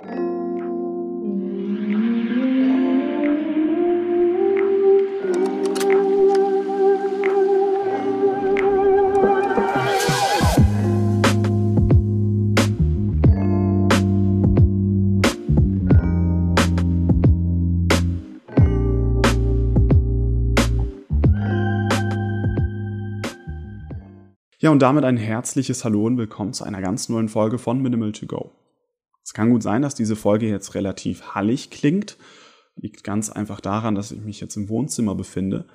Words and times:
Ja, 0.00 0.06
und 24.70 24.82
damit 24.82 25.04
ein 25.04 25.16
herzliches 25.16 25.84
Hallo 25.84 26.04
und 26.04 26.18
willkommen 26.18 26.52
zu 26.52 26.62
einer 26.62 26.80
ganz 26.80 27.08
neuen 27.08 27.28
Folge 27.28 27.58
von 27.58 27.80
Minimal 27.80 28.12
to 28.12 28.26
Go. 28.26 28.52
Es 29.28 29.34
kann 29.34 29.50
gut 29.50 29.62
sein, 29.62 29.82
dass 29.82 29.94
diese 29.94 30.16
Folge 30.16 30.48
jetzt 30.48 30.74
relativ 30.74 31.34
hallig 31.34 31.68
klingt. 31.68 32.16
Liegt 32.76 33.04
ganz 33.04 33.28
einfach 33.28 33.60
daran, 33.60 33.94
dass 33.94 34.10
ich 34.10 34.22
mich 34.22 34.40
jetzt 34.40 34.56
im 34.56 34.70
Wohnzimmer 34.70 35.14
befinde. 35.14 35.66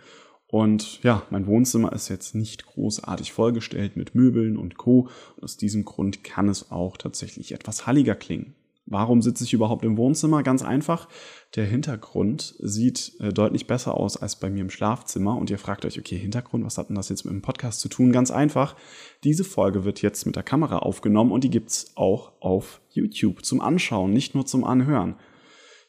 Und 0.48 1.04
ja, 1.04 1.22
mein 1.30 1.46
Wohnzimmer 1.46 1.94
ist 1.94 2.10
jetzt 2.10 2.34
nicht 2.34 2.66
großartig 2.66 3.32
vollgestellt 3.32 3.96
mit 3.96 4.16
Möbeln 4.16 4.58
und 4.58 4.80
Co. 4.80 5.08
Und 5.36 5.44
aus 5.44 5.56
diesem 5.56 5.86
Grund 5.86 6.24
kann 6.24 6.50
es 6.50 6.72
auch 6.72 6.98
tatsächlich 6.98 7.52
etwas 7.52 7.86
halliger 7.86 8.16
klingen. 8.16 8.56
Warum 8.86 9.22
sitze 9.22 9.46
ich 9.46 9.54
überhaupt 9.54 9.86
im 9.86 9.98
Wohnzimmer? 9.98 10.44
Ganz 10.44 10.62
einfach. 10.62 11.08
Der 11.56 11.66
Hintergrund 11.66 12.56
sieht 12.60 13.14
äh, 13.20 13.32
deutlich 13.32 13.66
besser 13.66 13.96
aus 13.96 14.18
als 14.18 14.36
bei 14.36 14.50
mir 14.50 14.62
im 14.62 14.70
Schlafzimmer. 14.70 15.38
Und 15.38 15.50
ihr 15.50 15.58
fragt 15.58 15.86
euch, 15.86 15.98
okay, 15.98 16.18
Hintergrund, 16.18 16.66
was 16.66 16.78
hat 16.78 16.90
denn 16.90 16.96
das 16.96 17.10
jetzt 17.10 17.24
mit 17.24 17.34
dem 17.34 17.42
Podcast 17.42 17.80
zu 17.80 17.88
tun? 17.88 18.12
Ganz 18.12 18.30
einfach. 18.30 18.76
Diese 19.24 19.46
Folge 19.46 19.86
wird 19.86 20.02
jetzt 20.02 20.26
mit 20.26 20.36
der 20.36 20.44
Kamera 20.44 20.80
aufgenommen 20.80 21.32
und 21.32 21.44
die 21.44 21.50
gibt's 21.50 21.94
auch 21.96 22.34
auf 22.42 22.82
YouTube 22.90 23.46
zum 23.46 23.62
Anschauen, 23.62 24.12
nicht 24.12 24.36
nur 24.36 24.46
zum 24.46 24.66
Anhören. 24.66 25.16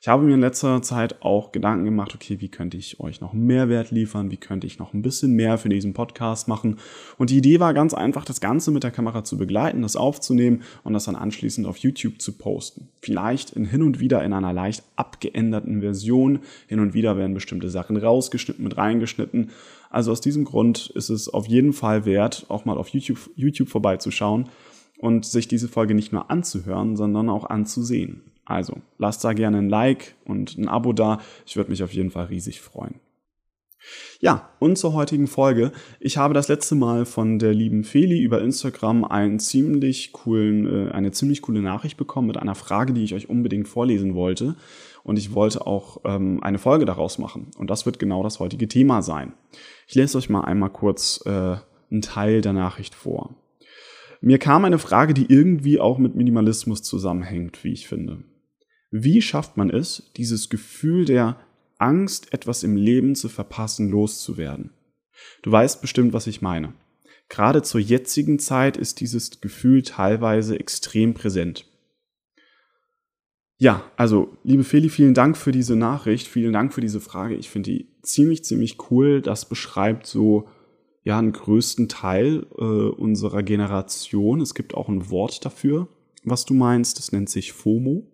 Ich 0.04 0.08
habe 0.08 0.22
mir 0.22 0.34
in 0.34 0.40
letzter 0.40 0.82
Zeit 0.82 1.22
auch 1.22 1.50
Gedanken 1.50 1.86
gemacht, 1.86 2.14
okay, 2.14 2.38
wie 2.38 2.50
könnte 2.50 2.76
ich 2.76 3.00
euch 3.00 3.22
noch 3.22 3.32
Mehrwert 3.32 3.90
liefern, 3.90 4.30
wie 4.30 4.36
könnte 4.36 4.66
ich 4.66 4.78
noch 4.78 4.92
ein 4.92 5.00
bisschen 5.00 5.32
mehr 5.32 5.56
für 5.56 5.70
diesen 5.70 5.94
Podcast 5.94 6.46
machen. 6.46 6.76
Und 7.16 7.30
die 7.30 7.38
Idee 7.38 7.58
war 7.58 7.72
ganz 7.72 7.94
einfach, 7.94 8.26
das 8.26 8.42
Ganze 8.42 8.70
mit 8.70 8.82
der 8.82 8.90
Kamera 8.90 9.24
zu 9.24 9.38
begleiten, 9.38 9.80
das 9.80 9.96
aufzunehmen 9.96 10.60
und 10.82 10.92
das 10.92 11.04
dann 11.04 11.16
anschließend 11.16 11.66
auf 11.66 11.78
YouTube 11.78 12.20
zu 12.20 12.32
posten. 12.32 12.88
Vielleicht 13.00 13.52
in 13.52 13.64
hin 13.64 13.82
und 13.82 13.98
wieder 13.98 14.22
in 14.22 14.34
einer 14.34 14.52
leicht 14.52 14.84
abgeänderten 14.96 15.80
Version. 15.80 16.40
Hin 16.66 16.80
und 16.80 16.92
wieder 16.92 17.16
werden 17.16 17.32
bestimmte 17.32 17.70
Sachen 17.70 17.96
rausgeschnitten, 17.96 18.62
mit 18.62 18.76
reingeschnitten. 18.76 19.52
Also 19.88 20.12
aus 20.12 20.20
diesem 20.20 20.44
Grund 20.44 20.90
ist 20.94 21.08
es 21.08 21.30
auf 21.30 21.46
jeden 21.46 21.72
Fall 21.72 22.04
wert, 22.04 22.44
auch 22.50 22.66
mal 22.66 22.76
auf 22.76 22.88
YouTube, 22.88 23.30
YouTube 23.36 23.70
vorbeizuschauen 23.70 24.50
und 24.98 25.24
sich 25.24 25.48
diese 25.48 25.68
Folge 25.68 25.94
nicht 25.94 26.12
nur 26.12 26.30
anzuhören, 26.30 26.94
sondern 26.94 27.30
auch 27.30 27.46
anzusehen. 27.48 28.33
Also 28.44 28.78
lasst 28.98 29.24
da 29.24 29.32
gerne 29.32 29.58
ein 29.58 29.68
Like 29.68 30.14
und 30.24 30.58
ein 30.58 30.68
Abo 30.68 30.92
da. 30.92 31.20
Ich 31.46 31.56
würde 31.56 31.70
mich 31.70 31.82
auf 31.82 31.92
jeden 31.92 32.10
Fall 32.10 32.26
riesig 32.26 32.60
freuen. 32.60 33.00
Ja, 34.20 34.50
und 34.58 34.78
zur 34.78 34.94
heutigen 34.94 35.26
Folge. 35.26 35.72
Ich 36.00 36.16
habe 36.16 36.34
das 36.34 36.48
letzte 36.48 36.74
Mal 36.74 37.04
von 37.04 37.38
der 37.38 37.52
lieben 37.52 37.84
Feli 37.84 38.20
über 38.20 38.40
Instagram 38.40 39.04
einen 39.04 39.38
ziemlich 39.38 40.12
coolen, 40.12 40.88
äh, 40.88 40.92
eine 40.92 41.12
ziemlich 41.12 41.42
coole 41.42 41.60
Nachricht 41.60 41.96
bekommen 41.96 42.28
mit 42.28 42.38
einer 42.38 42.54
Frage, 42.54 42.92
die 42.92 43.04
ich 43.04 43.14
euch 43.14 43.28
unbedingt 43.28 43.68
vorlesen 43.68 44.14
wollte. 44.14 44.56
Und 45.02 45.18
ich 45.18 45.34
wollte 45.34 45.66
auch 45.66 46.00
ähm, 46.04 46.42
eine 46.42 46.58
Folge 46.58 46.86
daraus 46.86 47.18
machen. 47.18 47.50
Und 47.58 47.68
das 47.68 47.84
wird 47.84 47.98
genau 47.98 48.22
das 48.22 48.40
heutige 48.40 48.68
Thema 48.68 49.02
sein. 49.02 49.34
Ich 49.86 49.94
lese 49.94 50.16
euch 50.16 50.30
mal 50.30 50.42
einmal 50.42 50.70
kurz 50.70 51.22
äh, 51.26 51.56
einen 51.90 52.00
Teil 52.00 52.40
der 52.40 52.54
Nachricht 52.54 52.94
vor. 52.94 53.34
Mir 54.22 54.38
kam 54.38 54.64
eine 54.64 54.78
Frage, 54.78 55.12
die 55.12 55.26
irgendwie 55.28 55.78
auch 55.78 55.98
mit 55.98 56.14
Minimalismus 56.14 56.82
zusammenhängt, 56.82 57.62
wie 57.62 57.72
ich 57.72 57.86
finde. 57.86 58.24
Wie 58.96 59.20
schafft 59.22 59.56
man 59.56 59.70
es, 59.70 60.08
dieses 60.16 60.50
Gefühl 60.50 61.04
der 61.04 61.40
Angst, 61.78 62.32
etwas 62.32 62.62
im 62.62 62.76
Leben 62.76 63.16
zu 63.16 63.28
verpassen, 63.28 63.90
loszuwerden? 63.90 64.70
Du 65.42 65.50
weißt 65.50 65.80
bestimmt, 65.80 66.12
was 66.12 66.28
ich 66.28 66.42
meine. 66.42 66.74
Gerade 67.28 67.62
zur 67.62 67.80
jetzigen 67.80 68.38
Zeit 68.38 68.76
ist 68.76 69.00
dieses 69.00 69.40
Gefühl 69.40 69.82
teilweise 69.82 70.60
extrem 70.60 71.12
präsent. 71.12 71.66
Ja, 73.56 73.82
also, 73.96 74.36
liebe 74.44 74.62
Feli, 74.62 74.88
vielen 74.88 75.14
Dank 75.14 75.36
für 75.36 75.50
diese 75.50 75.74
Nachricht, 75.74 76.28
vielen 76.28 76.52
Dank 76.52 76.72
für 76.72 76.80
diese 76.80 77.00
Frage. 77.00 77.34
Ich 77.34 77.50
finde 77.50 77.72
die 77.72 77.88
ziemlich, 78.02 78.44
ziemlich 78.44 78.78
cool. 78.92 79.22
Das 79.22 79.48
beschreibt 79.48 80.06
so, 80.06 80.46
ja, 81.02 81.18
einen 81.18 81.32
größten 81.32 81.88
Teil 81.88 82.46
äh, 82.56 82.62
unserer 82.62 83.42
Generation. 83.42 84.40
Es 84.40 84.54
gibt 84.54 84.72
auch 84.72 84.88
ein 84.88 85.10
Wort 85.10 85.44
dafür, 85.44 85.88
was 86.22 86.44
du 86.44 86.54
meinst. 86.54 86.98
Das 86.98 87.10
nennt 87.10 87.28
sich 87.28 87.52
FOMO. 87.52 88.13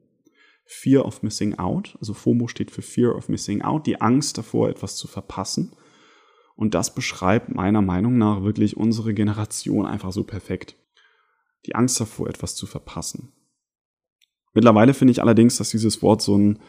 Fear 0.73 1.05
of 1.05 1.25
Missing 1.25 1.59
Out. 1.59 1.97
Also 1.99 2.15
FOMO 2.15 2.47
steht 2.47 2.71
für 2.71 2.81
Fear 2.81 3.17
of 3.17 3.29
Missing 3.29 3.63
Out, 3.63 3.89
die 3.89 4.01
Angst 4.01 4.39
davor, 4.39 4.69
etwas 4.69 4.95
zu 4.95 5.09
verpassen. 5.09 5.75
Und 6.55 6.75
das 6.75 6.95
beschreibt 6.95 7.53
meiner 7.53 7.83
Meinung 7.83 8.19
nach 8.19 8.45
wirklich 8.45 8.77
unsere 8.77 9.13
Generation 9.13 9.85
einfach 9.85 10.13
so 10.13 10.23
perfekt. 10.23 10.77
Die 11.67 11.75
Angst 11.75 11.99
davor, 12.01 12.29
etwas 12.29 12.55
zu 12.55 12.67
verpassen. 12.67 13.33
Mittlerweile 14.55 14.95
finde 14.95 15.11
ich 15.11 15.21
allerdings, 15.21 15.57
dass 15.57 15.71
dieses 15.71 16.03
Wort 16.03 16.23
so 16.23 16.39
ein, 16.39 16.61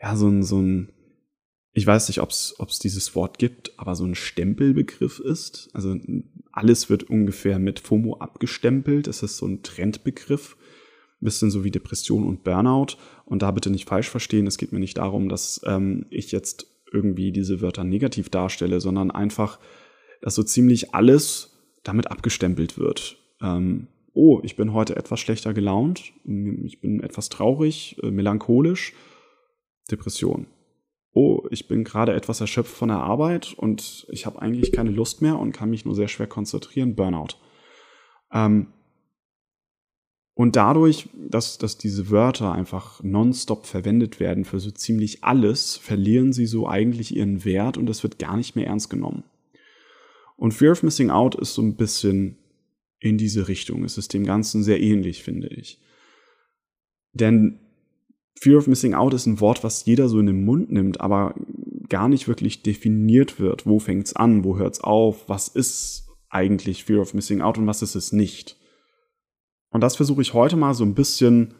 ja, 0.00 0.16
so 0.16 0.26
ein, 0.26 0.42
so 0.42 0.58
ein, 0.58 0.90
ich 1.72 1.86
weiß 1.86 2.08
nicht, 2.08 2.20
ob 2.22 2.30
es 2.30 2.78
dieses 2.82 3.14
Wort 3.14 3.38
gibt, 3.38 3.78
aber 3.78 3.96
so 3.96 4.04
ein 4.06 4.14
Stempelbegriff 4.14 5.18
ist. 5.20 5.68
Also 5.74 5.94
alles 6.52 6.88
wird 6.88 7.02
ungefähr 7.02 7.58
mit 7.58 7.80
FOMO 7.80 8.16
abgestempelt. 8.16 9.08
Es 9.08 9.22
ist 9.22 9.36
so 9.36 9.46
ein 9.46 9.62
Trendbegriff 9.62 10.56
bisschen 11.20 11.50
so 11.50 11.64
wie 11.64 11.70
Depression 11.70 12.24
und 12.26 12.44
Burnout. 12.44 12.96
Und 13.24 13.42
da 13.42 13.50
bitte 13.50 13.70
nicht 13.70 13.88
falsch 13.88 14.08
verstehen, 14.08 14.46
es 14.46 14.58
geht 14.58 14.72
mir 14.72 14.80
nicht 14.80 14.98
darum, 14.98 15.28
dass 15.28 15.60
ähm, 15.66 16.06
ich 16.10 16.32
jetzt 16.32 16.66
irgendwie 16.92 17.32
diese 17.32 17.60
Wörter 17.60 17.84
negativ 17.84 18.30
darstelle, 18.30 18.80
sondern 18.80 19.10
einfach, 19.10 19.58
dass 20.22 20.34
so 20.34 20.42
ziemlich 20.42 20.94
alles 20.94 21.58
damit 21.82 22.10
abgestempelt 22.10 22.78
wird. 22.78 23.16
Ähm, 23.40 23.88
oh, 24.12 24.40
ich 24.42 24.56
bin 24.56 24.72
heute 24.72 24.96
etwas 24.96 25.20
schlechter 25.20 25.54
gelaunt, 25.54 26.12
ich 26.64 26.80
bin 26.80 27.00
etwas 27.00 27.28
traurig, 27.28 27.96
äh, 28.02 28.10
melancholisch, 28.10 28.92
Depression. 29.90 30.46
Oh, 31.12 31.42
ich 31.50 31.66
bin 31.66 31.82
gerade 31.82 32.12
etwas 32.12 32.40
erschöpft 32.40 32.72
von 32.72 32.88
der 32.88 32.98
Arbeit 32.98 33.54
und 33.56 34.06
ich 34.10 34.26
habe 34.26 34.40
eigentlich 34.40 34.72
keine 34.72 34.90
Lust 34.90 35.22
mehr 35.22 35.38
und 35.38 35.52
kann 35.52 35.70
mich 35.70 35.84
nur 35.84 35.94
sehr 35.94 36.08
schwer 36.08 36.28
konzentrieren, 36.28 36.94
Burnout. 36.94 37.34
Ähm, 38.32 38.68
und 40.34 40.56
dadurch, 40.56 41.08
dass, 41.14 41.58
dass 41.58 41.76
diese 41.76 42.10
Wörter 42.10 42.52
einfach 42.52 43.02
nonstop 43.02 43.66
verwendet 43.66 44.20
werden 44.20 44.44
für 44.44 44.60
so 44.60 44.70
ziemlich 44.70 45.22
alles, 45.22 45.76
verlieren 45.76 46.32
sie 46.32 46.46
so 46.46 46.68
eigentlich 46.68 47.14
ihren 47.14 47.44
Wert 47.44 47.76
und 47.76 47.86
das 47.86 48.02
wird 48.02 48.18
gar 48.18 48.36
nicht 48.36 48.56
mehr 48.56 48.66
ernst 48.66 48.90
genommen. 48.90 49.24
Und 50.36 50.54
Fear 50.54 50.72
of 50.72 50.82
Missing 50.82 51.10
Out 51.10 51.34
ist 51.34 51.54
so 51.54 51.62
ein 51.62 51.76
bisschen 51.76 52.38
in 53.00 53.18
diese 53.18 53.48
Richtung. 53.48 53.84
Es 53.84 53.98
ist 53.98 54.14
dem 54.14 54.24
Ganzen 54.24 54.62
sehr 54.62 54.80
ähnlich, 54.80 55.22
finde 55.22 55.48
ich. 55.48 55.78
Denn 57.12 57.58
Fear 58.38 58.58
of 58.58 58.66
Missing 58.66 58.94
Out 58.94 59.12
ist 59.12 59.26
ein 59.26 59.40
Wort, 59.40 59.62
was 59.64 59.84
jeder 59.84 60.08
so 60.08 60.18
in 60.18 60.26
den 60.26 60.44
Mund 60.44 60.72
nimmt, 60.72 61.00
aber 61.00 61.34
gar 61.90 62.08
nicht 62.08 62.28
wirklich 62.28 62.62
definiert 62.62 63.38
wird. 63.38 63.66
Wo 63.66 63.78
fängt's 63.78 64.14
an? 64.14 64.44
Wo 64.44 64.56
hört's 64.56 64.80
auf? 64.80 65.28
Was 65.28 65.48
ist 65.48 66.08
eigentlich 66.30 66.84
Fear 66.84 67.00
of 67.00 67.12
Missing 67.12 67.42
Out 67.42 67.58
und 67.58 67.66
was 67.66 67.82
ist 67.82 67.96
es 67.96 68.12
nicht? 68.12 68.56
Und 69.70 69.80
das 69.80 69.96
versuche 69.96 70.22
ich 70.22 70.34
heute 70.34 70.56
mal 70.56 70.74
so 70.74 70.84
ein 70.84 70.94
bisschen 70.94 71.54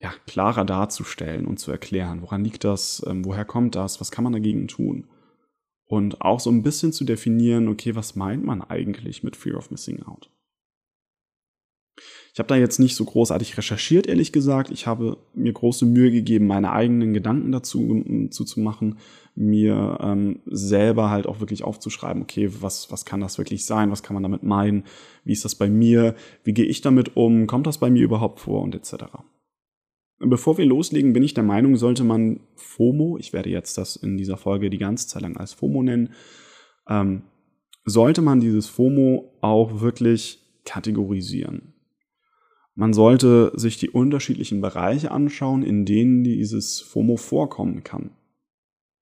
ja, 0.00 0.12
klarer 0.26 0.64
darzustellen 0.64 1.46
und 1.46 1.58
zu 1.58 1.70
erklären. 1.70 2.22
Woran 2.22 2.44
liegt 2.44 2.64
das? 2.64 3.04
Ähm, 3.06 3.24
woher 3.24 3.44
kommt 3.44 3.74
das? 3.74 4.00
Was 4.00 4.10
kann 4.10 4.24
man 4.24 4.32
dagegen 4.32 4.68
tun? 4.68 5.08
Und 5.86 6.20
auch 6.20 6.40
so 6.40 6.50
ein 6.50 6.62
bisschen 6.62 6.92
zu 6.92 7.04
definieren, 7.04 7.68
okay, 7.68 7.94
was 7.94 8.16
meint 8.16 8.44
man 8.44 8.62
eigentlich 8.62 9.22
mit 9.22 9.36
Fear 9.36 9.56
of 9.56 9.70
Missing 9.70 10.02
Out? 10.02 10.30
Ich 12.32 12.38
habe 12.38 12.48
da 12.48 12.56
jetzt 12.56 12.78
nicht 12.78 12.96
so 12.96 13.04
großartig 13.04 13.56
recherchiert, 13.56 14.06
ehrlich 14.06 14.30
gesagt. 14.30 14.70
Ich 14.70 14.86
habe 14.86 15.16
mir 15.32 15.52
große 15.52 15.86
Mühe 15.86 16.10
gegeben, 16.10 16.46
meine 16.46 16.72
eigenen 16.72 17.14
Gedanken 17.14 17.50
dazu 17.50 18.28
zu, 18.30 18.44
zu 18.44 18.60
machen, 18.60 18.98
mir 19.36 19.98
ähm, 20.00 20.40
selber 20.46 21.10
halt 21.10 21.26
auch 21.26 21.40
wirklich 21.40 21.62
aufzuschreiben, 21.62 22.22
okay, 22.22 22.50
was, 22.60 22.90
was 22.90 23.04
kann 23.04 23.20
das 23.20 23.36
wirklich 23.36 23.66
sein, 23.66 23.90
was 23.90 24.02
kann 24.02 24.14
man 24.14 24.22
damit 24.22 24.42
meinen, 24.42 24.84
wie 25.24 25.32
ist 25.32 25.44
das 25.44 25.54
bei 25.54 25.68
mir, 25.68 26.14
wie 26.42 26.54
gehe 26.54 26.64
ich 26.64 26.80
damit 26.80 27.16
um, 27.16 27.46
kommt 27.46 27.66
das 27.66 27.78
bei 27.78 27.90
mir 27.90 28.02
überhaupt 28.02 28.40
vor 28.40 28.62
und 28.62 28.74
etc. 28.74 29.04
Bevor 30.18 30.56
wir 30.56 30.64
loslegen, 30.64 31.12
bin 31.12 31.22
ich 31.22 31.34
der 31.34 31.44
Meinung, 31.44 31.76
sollte 31.76 32.02
man 32.02 32.40
FOMO, 32.54 33.18
ich 33.18 33.34
werde 33.34 33.50
jetzt 33.50 33.76
das 33.76 33.96
in 33.96 34.16
dieser 34.16 34.38
Folge 34.38 34.70
die 34.70 34.78
ganze 34.78 35.06
Zeit 35.06 35.20
lang 35.20 35.36
als 35.36 35.52
FOMO 35.52 35.82
nennen, 35.82 36.14
ähm, 36.88 37.22
sollte 37.84 38.22
man 38.22 38.40
dieses 38.40 38.68
FOMO 38.68 39.36
auch 39.42 39.80
wirklich 39.80 40.40
kategorisieren. 40.64 41.74
Man 42.74 42.94
sollte 42.94 43.52
sich 43.54 43.78
die 43.78 43.90
unterschiedlichen 43.90 44.62
Bereiche 44.62 45.10
anschauen, 45.10 45.62
in 45.62 45.84
denen 45.84 46.24
dieses 46.24 46.80
FOMO 46.80 47.16
vorkommen 47.16 47.84
kann. 47.84 48.10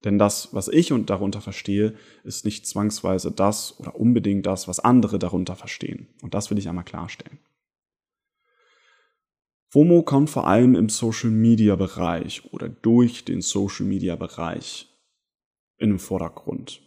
Denn 0.05 0.19
das, 0.19 0.53
was 0.53 0.67
ich 0.67 0.93
und 0.93 1.09
darunter 1.09 1.41
verstehe, 1.41 1.95
ist 2.23 2.45
nicht 2.45 2.67
zwangsweise 2.67 3.31
das 3.31 3.79
oder 3.79 3.95
unbedingt 3.99 4.45
das, 4.45 4.67
was 4.67 4.79
andere 4.79 5.17
darunter 5.17 5.55
verstehen. 5.55 6.07
Und 6.21 6.35
das 6.35 6.51
will 6.51 6.59
ich 6.59 6.69
einmal 6.69 6.85
klarstellen. 6.85 7.39
FOMO 9.69 10.03
kommt 10.03 10.29
vor 10.29 10.47
allem 10.47 10.75
im 10.75 10.89
Social-Media-Bereich 10.89 12.53
oder 12.53 12.69
durch 12.69 13.25
den 13.25 13.41
Social-Media-Bereich 13.41 14.87
in 15.77 15.89
den 15.89 15.99
Vordergrund. 15.99 16.81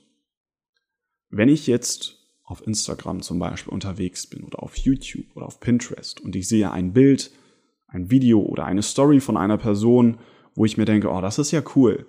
Wenn 1.29 1.49
ich 1.49 1.67
jetzt 1.67 2.17
auf 2.45 2.67
Instagram 2.67 3.21
zum 3.21 3.41
Beispiel 3.41 3.75
unterwegs 3.75 4.29
bin 4.29 4.45
oder 4.45 4.63
auf 4.63 4.77
YouTube 4.77 5.27
oder 5.35 5.47
auf 5.47 5.61
Pinterest 5.61 6.21
und 6.21 6.37
ich 6.37 6.49
sehe 6.49 6.71
ein 6.71 6.93
Bild, 6.93 7.33
ein 7.89 8.11
Video 8.11 8.41
oder 8.41 8.65
eine 8.65 8.83
Story 8.83 9.21
von 9.21 9.37
einer 9.37 9.59
Person, 9.59 10.19
wo 10.55 10.65
ich 10.65 10.79
mir 10.79 10.87
denke, 10.87 11.11
oh, 11.11 11.21
das 11.21 11.39
ist 11.39 11.51
ja 11.51 11.63
cool, 11.75 12.07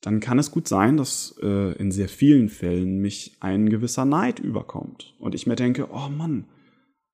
dann 0.00 0.20
kann 0.20 0.38
es 0.38 0.50
gut 0.50 0.68
sein, 0.68 0.96
dass 0.96 1.36
äh, 1.42 1.72
in 1.78 1.90
sehr 1.90 2.08
vielen 2.08 2.48
Fällen 2.48 2.98
mich 2.98 3.36
ein 3.40 3.68
gewisser 3.68 4.04
Neid 4.04 4.38
überkommt 4.38 5.14
und 5.18 5.34
ich 5.34 5.46
mir 5.46 5.56
denke, 5.56 5.88
oh 5.90 6.08
Mann, 6.08 6.46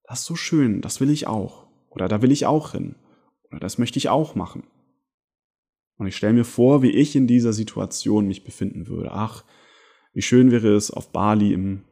das 0.05 0.20
ist 0.20 0.26
so 0.26 0.37
schön, 0.37 0.81
das 0.81 1.00
will 1.00 1.11
ich 1.11 1.26
auch 1.26 1.67
oder 1.90 2.08
da 2.08 2.23
will 2.23 2.32
ich 2.32 2.46
auch 2.46 2.73
hin 2.73 2.96
oder 3.50 3.61
das 3.61 3.79
möchte 3.79 3.99
ich 3.99 4.08
auch 4.08 4.34
machen. 4.34 4.64
Und 5.96 6.06
ich 6.06 6.17
stelle 6.17 6.32
mir 6.32 6.44
vor, 6.44 6.82
wie 6.82 6.90
ich 6.90 7.14
in 7.14 7.26
dieser 7.26 7.52
Situation 7.52 8.26
mich 8.26 8.44
befinden 8.44 8.88
würde. 8.88 9.12
Ach, 9.12 9.44
wie 10.12 10.23
schön 10.23 10.50
wäre 10.50 10.75
es, 10.75 10.90
auf 10.90 11.12
Bali 11.12 11.52
im, 11.52 11.85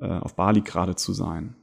äh, 0.00 0.06
auf 0.06 0.34
Bali 0.34 0.62
gerade 0.62 0.96
zu 0.96 1.12
sein. 1.12 1.54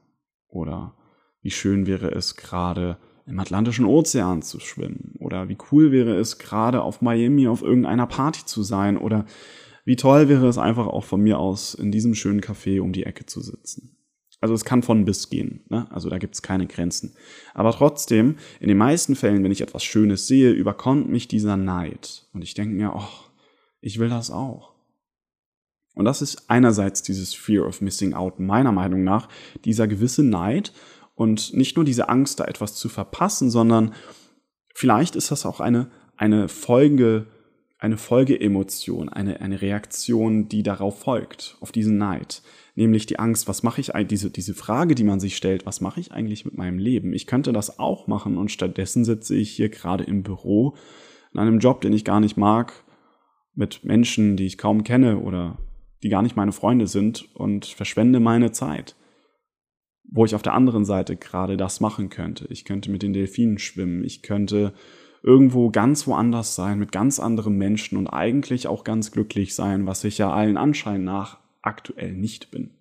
Oder 0.48 0.96
wie 1.42 1.52
schön 1.52 1.88
wäre 1.88 2.12
es 2.12 2.36
gerade 2.36 2.98
im 3.26 3.40
Atlantischen 3.40 3.86
Ozean 3.86 4.42
zu 4.42 4.60
schwimmen. 4.60 5.16
Oder 5.20 5.50
wie 5.50 5.58
cool 5.72 5.92
wäre 5.92 6.16
es 6.16 6.38
gerade 6.38 6.82
auf 6.82 7.02
Miami 7.02 7.48
auf 7.48 7.62
irgendeiner 7.62 8.08
Party 8.08 8.46
zu 8.46 8.64
sein. 8.64 8.98
Oder 8.98 9.26
wie 9.84 9.96
toll 9.96 10.30
wäre 10.30 10.48
es 10.48 10.58
einfach 10.58 10.88
auch 10.88 11.04
von 11.04 11.22
mir 11.22 11.40
aus 11.40 11.74
in 11.74 11.92
diesem 11.92 12.16
schönen 12.16 12.42
Café 12.42 12.82
um 12.82 12.92
die 12.92 13.04
Ecke 13.04 13.26
zu 13.26 13.42
sitzen. 13.42 13.96
Also 14.42 14.54
es 14.54 14.66
kann 14.66 14.84
von 14.84 15.06
bis 15.06 15.30
gehen, 15.30 15.62
ne? 15.70 15.88
also 15.92 16.10
da 16.10 16.18
gibt 16.20 16.36
es 16.36 16.42
keine 16.42 16.68
Grenzen. 16.68 17.16
Aber 17.54 17.72
trotzdem, 17.72 18.36
in 18.60 18.68
den 18.68 18.78
meisten 18.78 19.16
Fällen, 19.16 19.44
wenn 19.44 19.52
ich 19.52 19.62
etwas 19.62 19.84
Schönes 19.84 20.28
sehe, 20.28 20.52
überkommt 20.52 21.10
mich 21.10 21.28
dieser 21.28 21.58
Neid. 21.58 22.28
Und 22.34 22.44
ich 22.44 22.54
denke 22.54 22.76
mir, 22.76 22.94
oh, 22.96 23.08
ich 23.82 23.98
will 23.98 24.10
das 24.10 24.30
auch. 24.30 24.76
Und 25.96 26.06
das 26.06 26.22
ist 26.22 26.50
einerseits 26.50 27.02
dieses 27.02 27.34
Fear 27.34 27.66
of 27.66 27.82
Missing 27.82 28.14
Out, 28.14 28.40
meiner 28.40 28.74
Meinung 28.74 29.04
nach, 29.04 29.30
dieser 29.64 29.88
gewisse 29.88 30.24
Neid 30.24 30.74
und 31.16 31.54
nicht 31.54 31.76
nur 31.76 31.86
diese 31.86 32.10
Angst, 32.10 32.40
da 32.40 32.46
etwas 32.46 32.76
zu 32.76 32.90
verpassen, 32.90 33.50
sondern 33.50 33.94
vielleicht 34.74 35.16
ist 35.16 35.32
das 35.32 35.46
auch 35.46 35.60
eine, 35.60 35.90
eine 36.18 36.50
Folge, 36.50 37.28
eine 37.80 37.98
Folgeemotion, 37.98 39.10
eine, 39.10 39.42
eine 39.42 39.62
Reaktion, 39.62 40.50
die 40.50 40.64
darauf 40.64 41.00
folgt, 41.00 41.58
auf 41.62 41.72
diesen 41.72 41.98
Neid. 41.98 42.42
Nämlich 42.76 43.06
die 43.06 43.20
Angst, 43.20 43.48
was 43.48 43.64
mache 43.64 43.80
ich 43.80 43.96
eigentlich, 43.96 44.20
diese, 44.20 44.30
diese 44.30 44.54
Frage, 44.54 44.96
die 44.96 45.06
man 45.06 45.22
sich 45.22 45.38
stellt, 45.38 45.66
was 45.66 45.80
mache 45.80 46.02
ich 46.02 46.12
eigentlich 46.12 46.44
mit 46.44 46.58
meinem 46.58 46.78
Leben? 46.78 47.14
Ich 47.14 47.28
könnte 47.28 47.54
das 47.54 47.80
auch 47.80 48.08
machen 48.08 48.38
und 48.38 48.52
stattdessen 48.52 49.06
sitze 49.06 49.36
ich 49.36 49.52
hier 49.52 49.70
gerade 49.70 50.04
im 50.04 50.24
Büro 50.24 50.76
in 51.34 51.40
einem 51.40 51.60
Job, 51.60 51.82
den 51.82 51.94
ich 51.94 52.06
gar 52.06 52.20
nicht 52.20 52.38
mag, 52.38 52.74
mit 53.54 53.86
Menschen, 53.86 54.36
die 54.36 54.46
ich 54.46 54.58
kaum 54.58 54.84
kenne 54.84 55.20
oder 55.20 55.58
die 56.04 56.10
gar 56.10 56.22
nicht 56.22 56.36
meine 56.36 56.52
Freunde 56.52 56.88
sind 56.88 57.34
und 57.36 57.66
verschwende 57.66 58.20
meine 58.20 58.52
Zeit. 58.52 58.96
Wo 60.12 60.26
ich 60.26 60.36
auf 60.36 60.42
der 60.42 60.54
anderen 60.54 60.86
Seite 60.86 61.16
gerade 61.16 61.58
das 61.58 61.80
machen 61.80 62.10
könnte. 62.10 62.46
Ich 62.50 62.64
könnte 62.66 62.92
mit 62.92 63.02
den 63.02 63.14
Delfinen 63.14 63.58
schwimmen, 63.58 64.04
ich 64.04 64.22
könnte 64.22 64.74
irgendwo 65.24 65.72
ganz 65.72 66.06
woanders 66.06 66.56
sein, 66.56 66.78
mit 66.78 66.92
ganz 66.92 67.20
anderen 67.20 67.58
Menschen 67.58 67.98
und 67.98 68.08
eigentlich 68.08 68.68
auch 68.68 68.84
ganz 68.84 69.12
glücklich 69.12 69.56
sein, 69.56 69.88
was 69.88 70.04
ich 70.04 70.20
ja 70.20 70.32
allen 70.32 70.58
Anschein 70.58 71.04
nach 71.04 71.40
aktuell 71.64 72.14
nicht 72.14 72.52
bin. 72.52 72.72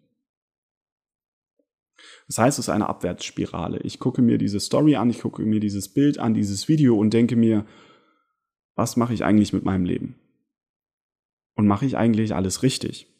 Das 2.26 2.38
heißt, 2.38 2.58
es 2.58 2.66
ist 2.66 2.70
eine 2.70 2.88
Abwärtsspirale. 2.88 3.80
Ich 3.80 3.98
gucke 3.98 4.22
mir 4.22 4.38
diese 4.38 4.60
Story 4.60 4.96
an, 4.96 5.10
ich 5.10 5.20
gucke 5.20 5.42
mir 5.42 5.60
dieses 5.60 5.92
Bild 5.92 6.18
an, 6.18 6.34
dieses 6.34 6.68
Video 6.68 6.98
und 6.98 7.14
denke 7.14 7.36
mir, 7.36 7.64
was 8.74 8.96
mache 8.96 9.14
ich 9.14 9.24
eigentlich 9.24 9.52
mit 9.52 9.64
meinem 9.64 9.84
Leben? 9.84 10.16
Und 11.54 11.66
mache 11.66 11.86
ich 11.86 11.96
eigentlich 11.96 12.34
alles 12.34 12.62
richtig? 12.62 13.13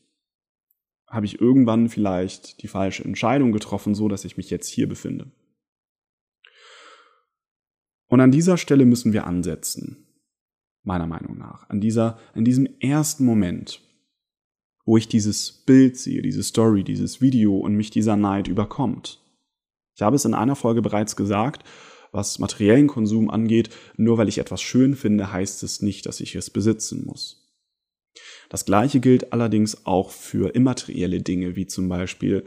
Habe 1.06 1.26
ich 1.26 1.40
irgendwann 1.40 1.88
vielleicht 1.88 2.62
die 2.62 2.68
falsche 2.68 3.04
Entscheidung 3.04 3.52
getroffen, 3.52 3.94
so 3.94 4.08
dass 4.08 4.24
ich 4.24 4.36
mich 4.36 4.50
jetzt 4.50 4.68
hier 4.68 4.88
befinde. 4.88 5.30
Und 8.08 8.20
an 8.20 8.30
dieser 8.30 8.56
Stelle 8.56 8.84
müssen 8.84 9.12
wir 9.12 9.26
ansetzen, 9.26 10.06
meiner 10.82 11.06
Meinung 11.06 11.38
nach. 11.38 11.68
An 11.68 11.80
dieser, 11.80 12.18
an 12.34 12.44
diesem 12.44 12.66
ersten 12.80 13.24
Moment, 13.24 13.80
wo 14.84 14.96
ich 14.96 15.08
dieses 15.08 15.50
Bild 15.50 15.96
sehe, 15.96 16.22
diese 16.22 16.42
Story, 16.42 16.84
dieses 16.84 17.20
Video 17.20 17.56
und 17.56 17.74
mich 17.74 17.90
dieser 17.90 18.16
Neid 18.16 18.48
überkommt. 18.48 19.20
Ich 19.96 20.02
habe 20.02 20.16
es 20.16 20.24
in 20.24 20.34
einer 20.34 20.56
Folge 20.56 20.82
bereits 20.82 21.16
gesagt, 21.16 21.64
was 22.12 22.38
materiellen 22.38 22.86
Konsum 22.86 23.30
angeht, 23.30 23.70
nur 23.96 24.18
weil 24.18 24.28
ich 24.28 24.38
etwas 24.38 24.62
schön 24.62 24.94
finde, 24.94 25.32
heißt 25.32 25.62
es 25.62 25.82
nicht, 25.82 26.06
dass 26.06 26.20
ich 26.20 26.34
es 26.36 26.50
besitzen 26.50 27.04
muss. 27.06 27.43
Das 28.48 28.64
gleiche 28.64 29.00
gilt 29.00 29.32
allerdings 29.32 29.86
auch 29.86 30.10
für 30.10 30.54
immaterielle 30.54 31.20
Dinge, 31.20 31.56
wie 31.56 31.66
zum 31.66 31.88
Beispiel 31.88 32.44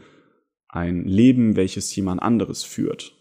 ein 0.70 1.06
Leben, 1.06 1.56
welches 1.56 1.96
jemand 1.96 2.22
anderes 2.22 2.64
führt. 2.64 3.14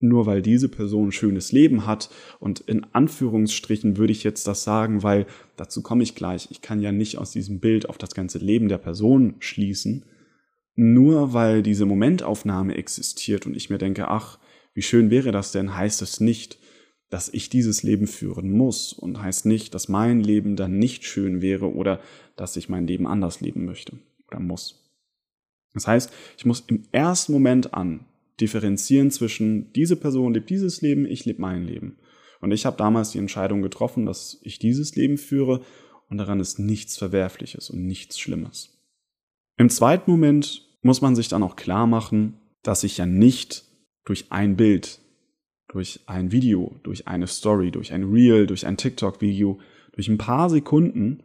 Nur 0.00 0.26
weil 0.26 0.42
diese 0.42 0.68
Person 0.68 1.08
ein 1.08 1.12
schönes 1.12 1.50
Leben 1.50 1.84
hat 1.84 2.08
und 2.38 2.60
in 2.60 2.86
Anführungsstrichen 2.92 3.96
würde 3.96 4.12
ich 4.12 4.22
jetzt 4.22 4.46
das 4.46 4.62
sagen, 4.62 5.02
weil 5.02 5.26
dazu 5.56 5.82
komme 5.82 6.04
ich 6.04 6.14
gleich. 6.14 6.48
Ich 6.50 6.62
kann 6.62 6.80
ja 6.80 6.92
nicht 6.92 7.18
aus 7.18 7.32
diesem 7.32 7.58
Bild 7.58 7.88
auf 7.88 7.98
das 7.98 8.14
ganze 8.14 8.38
Leben 8.38 8.68
der 8.68 8.78
Person 8.78 9.34
schließen. 9.40 10.04
Nur 10.76 11.32
weil 11.32 11.64
diese 11.64 11.86
Momentaufnahme 11.86 12.76
existiert 12.76 13.46
und 13.46 13.56
ich 13.56 13.70
mir 13.70 13.78
denke, 13.78 14.06
ach, 14.06 14.38
wie 14.72 14.82
schön 14.82 15.10
wäre 15.10 15.32
das 15.32 15.50
denn, 15.50 15.74
heißt 15.74 16.02
es 16.02 16.20
nicht, 16.20 16.58
dass 17.10 17.28
ich 17.28 17.48
dieses 17.48 17.82
Leben 17.82 18.06
führen 18.06 18.50
muss 18.50 18.92
und 18.92 19.22
heißt 19.22 19.46
nicht, 19.46 19.74
dass 19.74 19.88
mein 19.88 20.20
Leben 20.20 20.56
dann 20.56 20.78
nicht 20.78 21.04
schön 21.04 21.40
wäre 21.40 21.72
oder 21.72 22.00
dass 22.36 22.56
ich 22.56 22.68
mein 22.68 22.86
Leben 22.86 23.06
anders 23.06 23.40
leben 23.40 23.64
möchte 23.64 23.98
oder 24.28 24.40
muss. 24.40 24.84
Das 25.74 25.86
heißt, 25.86 26.12
ich 26.36 26.44
muss 26.44 26.64
im 26.68 26.84
ersten 26.92 27.32
Moment 27.32 27.74
an 27.74 28.04
differenzieren 28.40 29.10
zwischen 29.10 29.72
diese 29.72 29.96
Person 29.96 30.34
lebt 30.34 30.50
dieses 30.50 30.80
Leben, 30.80 31.06
ich 31.06 31.24
lebe 31.24 31.40
mein 31.40 31.64
Leben. 31.64 31.98
Und 32.40 32.52
ich 32.52 32.66
habe 32.66 32.76
damals 32.76 33.10
die 33.10 33.18
Entscheidung 33.18 33.62
getroffen, 33.62 34.06
dass 34.06 34.38
ich 34.42 34.58
dieses 34.58 34.94
Leben 34.94 35.18
führe 35.18 35.62
und 36.08 36.18
daran 36.18 36.40
ist 36.40 36.58
nichts 36.58 36.96
Verwerfliches 36.96 37.70
und 37.70 37.84
nichts 37.84 38.18
Schlimmes. 38.18 38.78
Im 39.56 39.70
zweiten 39.70 40.10
Moment 40.10 40.66
muss 40.82 41.00
man 41.00 41.16
sich 41.16 41.28
dann 41.28 41.42
auch 41.42 41.56
klar 41.56 41.86
machen, 41.86 42.38
dass 42.62 42.84
ich 42.84 42.96
ja 42.98 43.06
nicht 43.06 43.64
durch 44.04 44.30
ein 44.30 44.56
Bild 44.56 45.00
durch 45.68 46.00
ein 46.06 46.32
Video, 46.32 46.74
durch 46.82 47.06
eine 47.06 47.26
Story, 47.26 47.70
durch 47.70 47.92
ein 47.92 48.04
Reel, 48.04 48.46
durch 48.46 48.66
ein 48.66 48.76
TikTok-Video, 48.76 49.58
durch 49.92 50.08
ein 50.08 50.18
paar 50.18 50.50
Sekunden 50.50 51.22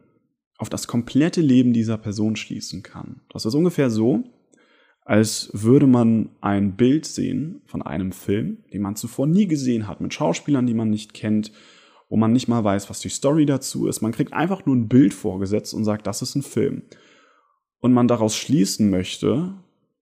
auf 0.57 0.69
das 0.69 0.87
komplette 0.87 1.41
Leben 1.41 1.73
dieser 1.73 1.97
Person 1.97 2.35
schließen 2.35 2.83
kann. 2.83 3.21
Das 3.29 3.45
ist 3.45 3.55
ungefähr 3.55 3.89
so, 3.89 4.23
als 5.05 5.49
würde 5.53 5.87
man 5.87 6.29
ein 6.41 6.75
Bild 6.75 7.05
sehen 7.05 7.61
von 7.65 7.81
einem 7.81 8.11
Film, 8.11 8.63
den 8.71 8.81
man 8.81 8.95
zuvor 8.95 9.27
nie 9.27 9.47
gesehen 9.47 9.87
hat, 9.87 10.01
mit 10.01 10.13
Schauspielern, 10.13 10.65
die 10.65 10.73
man 10.73 10.89
nicht 10.89 11.13
kennt, 11.13 11.51
wo 12.09 12.15
man 12.15 12.31
nicht 12.31 12.47
mal 12.47 12.63
weiß, 12.63 12.89
was 12.89 12.99
die 12.99 13.09
Story 13.09 13.45
dazu 13.45 13.87
ist. 13.87 14.01
Man 14.01 14.11
kriegt 14.11 14.33
einfach 14.33 14.65
nur 14.65 14.75
ein 14.75 14.87
Bild 14.87 15.13
vorgesetzt 15.13 15.73
und 15.73 15.83
sagt, 15.83 16.07
das 16.07 16.21
ist 16.21 16.35
ein 16.35 16.43
Film. 16.43 16.83
Und 17.79 17.91
man 17.91 18.07
daraus 18.07 18.35
schließen 18.35 18.89
möchte, 18.89 19.55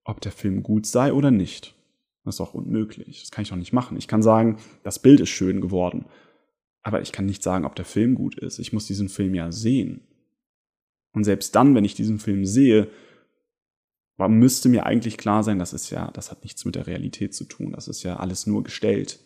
ob 0.04 0.22
der 0.22 0.32
Film 0.32 0.62
gut 0.62 0.86
sei 0.86 1.14
oder 1.14 1.32
nicht. 1.32 1.74
Das 2.24 2.36
ist 2.36 2.42
auch 2.42 2.54
unmöglich. 2.54 3.22
Das 3.22 3.32
kann 3.32 3.44
ich 3.44 3.50
doch 3.50 3.58
nicht 3.58 3.74
machen. 3.74 3.98
Ich 3.98 4.08
kann 4.08 4.22
sagen, 4.22 4.58
das 4.84 5.00
Bild 5.00 5.20
ist 5.20 5.30
schön 5.30 5.62
geworden. 5.62 6.06
Aber 6.84 7.02
ich 7.02 7.12
kann 7.12 7.26
nicht 7.26 7.44
sagen, 7.44 7.66
ob 7.66 7.76
der 7.76 7.86
Film 7.86 8.16
gut 8.16 8.38
ist. 8.38 8.60
Ich 8.60 8.74
muss 8.74 8.86
diesen 8.86 9.10
Film 9.10 9.34
ja 9.34 9.52
sehen. 9.52 10.02
Und 11.14 11.24
selbst 11.24 11.56
dann, 11.56 11.76
wenn 11.76 11.86
ich 11.86 11.96
diesen 11.96 12.20
Film 12.20 12.46
sehe, 12.46 12.90
müsste 14.18 14.70
mir 14.70 14.86
eigentlich 14.86 15.18
klar 15.18 15.44
sein, 15.44 15.58
das 15.58 15.74
ist 15.74 15.90
ja, 15.90 16.12
das 16.12 16.30
hat 16.30 16.44
nichts 16.44 16.64
mit 16.64 16.76
der 16.76 16.88
Realität 16.88 17.34
zu 17.34 17.46
tun. 17.46 17.72
Das 17.72 17.88
ist 17.88 18.04
ja 18.04 18.18
alles 18.18 18.46
nur 18.46 18.64
gestellt. 18.64 19.20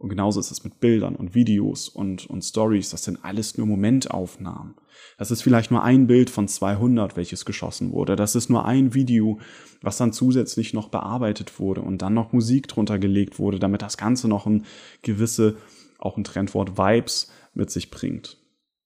Und 0.00 0.08
genauso 0.08 0.40
ist 0.40 0.50
es 0.50 0.64
mit 0.64 0.80
Bildern 0.80 1.14
und 1.14 1.34
Videos 1.34 1.90
und, 1.90 2.24
und 2.30 2.42
Stories. 2.42 2.88
Das 2.88 3.04
sind 3.04 3.22
alles 3.22 3.58
nur 3.58 3.66
Momentaufnahmen. 3.66 4.74
Das 5.18 5.30
ist 5.30 5.42
vielleicht 5.42 5.70
nur 5.70 5.84
ein 5.84 6.06
Bild 6.06 6.30
von 6.30 6.48
200, 6.48 7.18
welches 7.18 7.44
geschossen 7.44 7.92
wurde. 7.92 8.16
Das 8.16 8.34
ist 8.34 8.48
nur 8.48 8.64
ein 8.64 8.94
Video, 8.94 9.40
was 9.82 9.98
dann 9.98 10.14
zusätzlich 10.14 10.72
noch 10.72 10.88
bearbeitet 10.88 11.60
wurde 11.60 11.82
und 11.82 12.00
dann 12.00 12.14
noch 12.14 12.32
Musik 12.32 12.66
drunter 12.66 12.98
gelegt 12.98 13.38
wurde, 13.38 13.58
damit 13.58 13.82
das 13.82 13.98
Ganze 13.98 14.26
noch 14.26 14.46
ein 14.46 14.64
gewisse, 15.02 15.56
auch 15.98 16.16
ein 16.16 16.24
Trendwort 16.24 16.78
Vibes 16.78 17.30
mit 17.52 17.70
sich 17.70 17.90
bringt. 17.90 18.38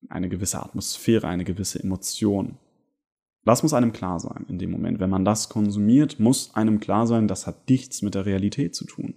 Eine 0.09 0.29
gewisse 0.29 0.61
Atmosphäre, 0.61 1.29
eine 1.29 1.45
gewisse 1.45 1.81
Emotion. 1.81 2.59
Das 3.45 3.63
muss 3.63 3.73
einem 3.73 3.93
klar 3.93 4.19
sein 4.19 4.47
in 4.49 4.59
dem 4.59 4.73
Moment. 4.73 4.99
Wenn 4.99 5.11
man 5.11 5.25
das 5.25 5.49
konsumiert, 5.49 6.19
muss 6.19 6.57
einem 6.57 6.81
klar 6.81 7.07
sein, 7.07 7.29
das 7.29 7.47
hat 7.47 7.69
nichts 7.69 8.03
mit 8.03 8.17
der 8.17 8.27
Realität 8.27 8.75
zu 8.75 8.85
tun. 8.85 9.15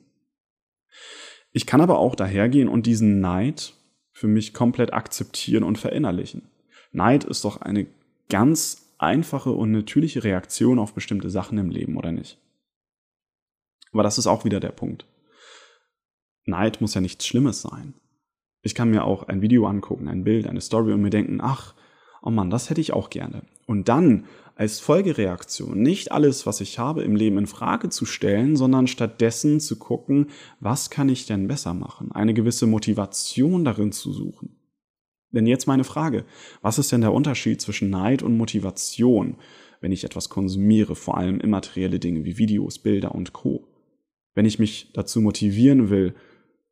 Ich 1.58 1.66
kann 1.66 1.82
aber 1.82 1.98
auch 1.98 2.14
dahergehen 2.14 2.70
und 2.70 2.86
diesen 2.86 3.20
Neid 3.20 3.74
für 4.12 4.28
mich 4.28 4.54
komplett 4.54 4.94
akzeptieren 4.94 5.64
und 5.64 5.80
verinnerlichen. 5.80 6.44
Neid 6.92 7.24
ist 7.24 7.44
doch 7.44 7.62
eine 7.62 7.88
ganz 8.30 8.94
einfache 9.00 9.50
und 9.50 9.72
natürliche 9.72 10.24
Reaktion 10.24 10.78
auf 10.78 10.94
bestimmte 10.94 11.32
Sachen 11.32 11.58
im 11.58 11.72
Leben, 11.72 11.98
oder 11.98 12.12
nicht? 12.12 12.38
Aber 13.92 14.04
das 14.04 14.20
ist 14.20 14.28
auch 14.28 14.46
wieder 14.46 14.60
der 14.60 14.70
Punkt. 14.70 15.08
Neid 16.46 16.80
muss 16.80 16.94
ja 16.94 17.02
nichts 17.02 17.26
Schlimmes 17.26 17.64
sein. 17.64 17.96
Ich 18.62 18.76
kann 18.76 18.92
mir 18.92 19.04
auch 19.04 19.24
ein 19.24 19.42
Video 19.42 19.66
angucken, 19.66 20.10
ein 20.10 20.24
Bild, 20.24 20.46
eine 20.46 20.62
Story 20.62 20.94
und 20.94 21.02
mir 21.02 21.10
denken, 21.10 21.40
ach, 21.42 21.74
oh 22.28 22.32
Mann, 22.32 22.50
das 22.50 22.70
hätte 22.70 22.82
ich 22.82 22.92
auch 22.92 23.10
gerne. 23.10 23.44
Und 23.66 23.88
dann 23.88 24.26
als 24.56 24.80
Folgereaktion 24.80 25.82
nicht 25.82 26.12
alles, 26.12 26.46
was 26.46 26.60
ich 26.60 26.78
habe 26.78 27.04
im 27.04 27.16
Leben 27.16 27.38
in 27.38 27.48
Frage 27.48 27.90
zu 27.90 28.06
stellen, 28.06 28.58
sondern 28.58 28.88
stattdessen 28.88 29.62
zu 29.62 29.80
gucken, 29.80 30.28
was 30.60 30.90
kann 30.90 31.08
ich 31.08 31.26
denn 31.26 31.48
besser 31.48 31.74
machen? 31.74 32.12
Eine 32.12 32.34
gewisse 32.34 32.68
Motivation 32.68 33.64
darin 33.64 33.94
zu 33.94 34.12
suchen. 34.12 34.58
Denn 35.32 35.48
jetzt 35.48 35.68
meine 35.68 35.86
Frage, 35.86 36.26
was 36.62 36.80
ist 36.80 36.92
denn 36.92 37.02
der 37.02 37.14
Unterschied 37.14 37.62
zwischen 37.62 37.90
Neid 37.90 38.24
und 38.24 38.36
Motivation, 38.36 39.38
wenn 39.80 39.94
ich 39.94 40.04
etwas 40.04 40.28
konsumiere, 40.28 40.96
vor 40.96 41.18
allem 41.18 41.40
immaterielle 41.40 42.00
Dinge 42.00 42.26
wie 42.26 42.38
Videos, 42.38 42.80
Bilder 42.80 43.16
und 43.16 43.32
Co. 43.32 43.68
Wenn 44.34 44.46
ich 44.46 44.60
mich 44.60 44.92
dazu 44.94 45.22
motivieren 45.22 45.90
will, 45.90 46.14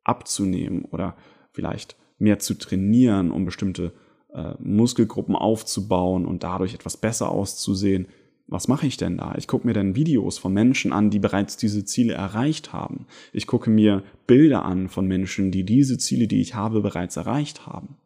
abzunehmen 0.04 0.84
oder 0.84 1.16
vielleicht 1.52 1.96
mehr 2.18 2.40
zu 2.40 2.54
trainieren, 2.54 3.30
um 3.30 3.44
bestimmte 3.44 3.92
äh, 4.36 4.54
Muskelgruppen 4.60 5.34
aufzubauen 5.34 6.26
und 6.26 6.42
dadurch 6.42 6.74
etwas 6.74 6.98
besser 6.98 7.30
auszusehen. 7.30 8.06
Was 8.48 8.68
mache 8.68 8.86
ich 8.86 8.96
denn 8.96 9.16
da? 9.16 9.34
Ich 9.36 9.48
gucke 9.48 9.66
mir 9.66 9.72
dann 9.72 9.96
Videos 9.96 10.38
von 10.38 10.52
Menschen 10.52 10.92
an, 10.92 11.10
die 11.10 11.18
bereits 11.18 11.56
diese 11.56 11.84
Ziele 11.84 12.12
erreicht 12.12 12.72
haben. 12.72 13.06
Ich 13.32 13.46
gucke 13.46 13.70
mir 13.70 14.04
Bilder 14.26 14.64
an 14.64 14.88
von 14.88 15.08
Menschen, 15.08 15.50
die 15.50 15.64
diese 15.64 15.98
Ziele, 15.98 16.28
die 16.28 16.40
ich 16.40 16.54
habe, 16.54 16.80
bereits 16.80 17.16
erreicht 17.16 17.66
haben. 17.66 17.96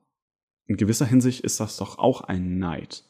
In 0.66 0.76
gewisser 0.76 1.04
Hinsicht 1.04 1.40
ist 1.40 1.60
das 1.60 1.76
doch 1.76 1.98
auch 1.98 2.22
ein 2.22 2.58
Neid. 2.58 3.04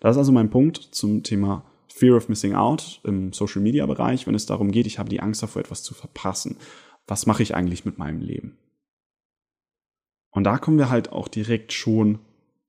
Das 0.00 0.12
ist 0.12 0.18
also 0.18 0.32
mein 0.32 0.48
Punkt 0.48 0.76
zum 0.76 1.22
Thema 1.22 1.66
Fear 1.88 2.16
of 2.16 2.28
Missing 2.28 2.54
Out 2.54 3.00
im 3.04 3.32
Social 3.32 3.60
Media 3.60 3.84
Bereich, 3.84 4.26
wenn 4.26 4.34
es 4.34 4.46
darum 4.46 4.70
geht, 4.70 4.86
ich 4.86 4.98
habe 4.98 5.08
die 5.08 5.20
Angst 5.20 5.42
davor, 5.42 5.60
etwas 5.60 5.82
zu 5.82 5.92
verpassen. 5.92 6.56
Was 7.06 7.26
mache 7.26 7.42
ich 7.42 7.54
eigentlich 7.54 7.84
mit 7.84 7.98
meinem 7.98 8.20
Leben? 8.20 8.56
Und 10.36 10.44
da 10.44 10.58
kommen 10.58 10.76
wir 10.76 10.90
halt 10.90 11.12
auch 11.12 11.28
direkt 11.28 11.72
schon 11.72 12.18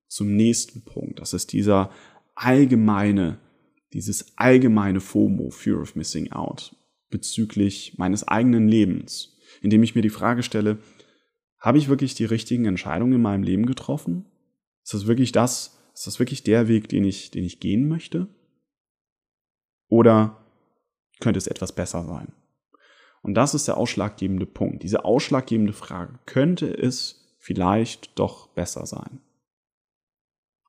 zum 0.06 0.34
nächsten 0.34 0.86
Punkt. 0.86 1.20
Das 1.20 1.34
ist 1.34 1.52
dieser 1.52 1.90
allgemeine, 2.34 3.40
dieses 3.92 4.38
allgemeine 4.38 5.00
FOMO, 5.00 5.50
Fear 5.50 5.82
of 5.82 5.94
Missing 5.94 6.32
Out, 6.32 6.74
bezüglich 7.10 7.98
meines 7.98 8.26
eigenen 8.26 8.68
Lebens, 8.68 9.36
indem 9.60 9.82
ich 9.82 9.94
mir 9.94 10.00
die 10.00 10.08
Frage 10.08 10.42
stelle, 10.42 10.78
habe 11.58 11.76
ich 11.76 11.90
wirklich 11.90 12.14
die 12.14 12.24
richtigen 12.24 12.64
Entscheidungen 12.64 13.12
in 13.12 13.20
meinem 13.20 13.42
Leben 13.42 13.66
getroffen? 13.66 14.24
Ist 14.82 14.94
das 14.94 15.06
wirklich 15.06 15.32
das, 15.32 15.78
ist 15.92 16.06
das 16.06 16.18
wirklich 16.18 16.42
der 16.42 16.68
Weg, 16.68 16.88
den 16.88 17.04
ich, 17.04 17.32
den 17.32 17.44
ich 17.44 17.60
gehen 17.60 17.86
möchte? 17.86 18.28
Oder 19.88 20.42
könnte 21.20 21.36
es 21.36 21.46
etwas 21.46 21.74
besser 21.74 22.06
sein? 22.06 22.32
Und 23.20 23.34
das 23.34 23.52
ist 23.52 23.68
der 23.68 23.76
ausschlaggebende 23.76 24.46
Punkt. 24.46 24.84
Diese 24.84 25.04
ausschlaggebende 25.04 25.74
Frage. 25.74 26.18
Könnte 26.24 26.72
es 26.72 27.17
vielleicht 27.48 28.18
doch 28.18 28.48
besser 28.48 28.84
sein. 28.84 29.22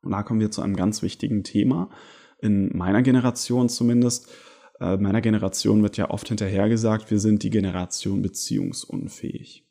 Und 0.01 0.11
da 0.11 0.23
kommen 0.23 0.39
wir 0.39 0.49
zu 0.49 0.61
einem 0.61 0.77
ganz 0.77 1.01
wichtigen 1.01 1.43
Thema, 1.43 1.89
in 2.41 2.75
meiner 2.75 3.01
Generation 3.01 3.67
zumindest. 3.67 4.31
Äh, 4.79 4.95
meiner 4.95 5.19
Generation 5.19 5.83
wird 5.83 5.97
ja 5.97 6.09
oft 6.09 6.29
hinterhergesagt, 6.29 7.11
wir 7.11 7.19
sind 7.19 7.43
die 7.43 7.49
Generation 7.49 8.21
beziehungsunfähig. 8.21 9.67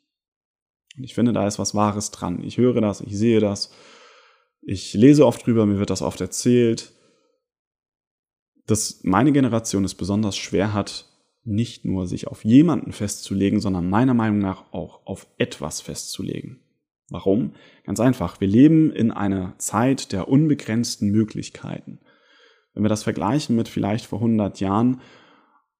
Und 0.98 1.04
ich 1.04 1.14
finde, 1.14 1.32
da 1.32 1.46
ist 1.46 1.58
was 1.58 1.74
Wahres 1.74 2.10
dran. 2.10 2.44
Ich 2.44 2.58
höre 2.58 2.82
das, 2.82 3.00
ich 3.00 3.16
sehe 3.16 3.40
das, 3.40 3.72
ich 4.60 4.92
lese 4.92 5.24
oft 5.24 5.46
drüber, 5.46 5.64
mir 5.64 5.78
wird 5.78 5.88
das 5.88 6.02
oft 6.02 6.20
erzählt, 6.20 6.92
dass 8.66 9.00
meine 9.02 9.32
Generation 9.32 9.86
es 9.86 9.94
besonders 9.94 10.36
schwer 10.36 10.74
hat, 10.74 11.06
nicht 11.42 11.86
nur 11.86 12.06
sich 12.06 12.26
auf 12.26 12.44
jemanden 12.44 12.92
festzulegen, 12.92 13.60
sondern 13.60 13.88
meiner 13.88 14.12
Meinung 14.12 14.40
nach 14.40 14.74
auch 14.74 15.06
auf 15.06 15.26
etwas 15.38 15.80
festzulegen. 15.80 16.60
Warum? 17.10 17.52
Ganz 17.84 18.00
einfach. 18.00 18.40
Wir 18.40 18.48
leben 18.48 18.92
in 18.92 19.10
einer 19.10 19.54
Zeit 19.58 20.12
der 20.12 20.28
unbegrenzten 20.28 21.10
Möglichkeiten. 21.10 22.00
Wenn 22.74 22.84
wir 22.84 22.90
das 22.90 23.02
vergleichen 23.02 23.56
mit 23.56 23.68
vielleicht 23.68 24.06
vor 24.06 24.18
100 24.18 24.60
Jahren, 24.60 25.00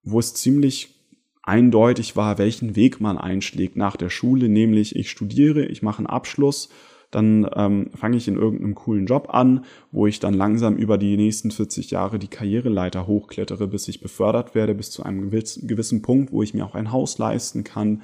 wo 0.03 0.19
es 0.19 0.35
ziemlich 0.35 0.95
eindeutig 1.43 2.17
war, 2.17 2.39
welchen 2.39 2.77
Weg 2.77 3.01
man 3.01 3.19
einschlägt 3.19 3.77
nach 3.77 3.97
der 3.97 4.11
Schule, 4.11 4.49
nämlich 4.49 4.97
ich 4.97 5.11
studiere, 5.11 5.65
ich 5.65 5.83
mache 5.83 5.99
einen 5.99 6.07
Abschluss, 6.07 6.71
dann 7.11 7.49
ähm, 7.55 7.91
fange 7.95 8.19
ich 8.19 8.29
in 8.29 8.37
irgendeinem 8.37 8.75
coolen 8.75 9.07
Job 9.07 9.29
an, 9.31 9.65
wo 9.91 10.07
ich 10.07 10.21
dann 10.21 10.35
langsam 10.35 10.77
über 10.77 10.99
die 10.99 11.17
nächsten 11.17 11.51
40 11.51 11.91
Jahre 11.91 12.19
die 12.19 12.29
Karriereleiter 12.29 13.07
hochklettere, 13.07 13.67
bis 13.67 13.89
ich 13.89 14.01
befördert 14.01 14.55
werde, 14.55 14.75
bis 14.75 14.91
zu 14.91 15.03
einem 15.05 15.31
gewissen 15.31 16.03
Punkt, 16.03 16.33
wo 16.33 16.43
ich 16.43 16.53
mir 16.53 16.67
auch 16.67 16.75
ein 16.75 16.93
Haus 16.93 17.17
leisten 17.17 17.65
kann, 17.65 18.03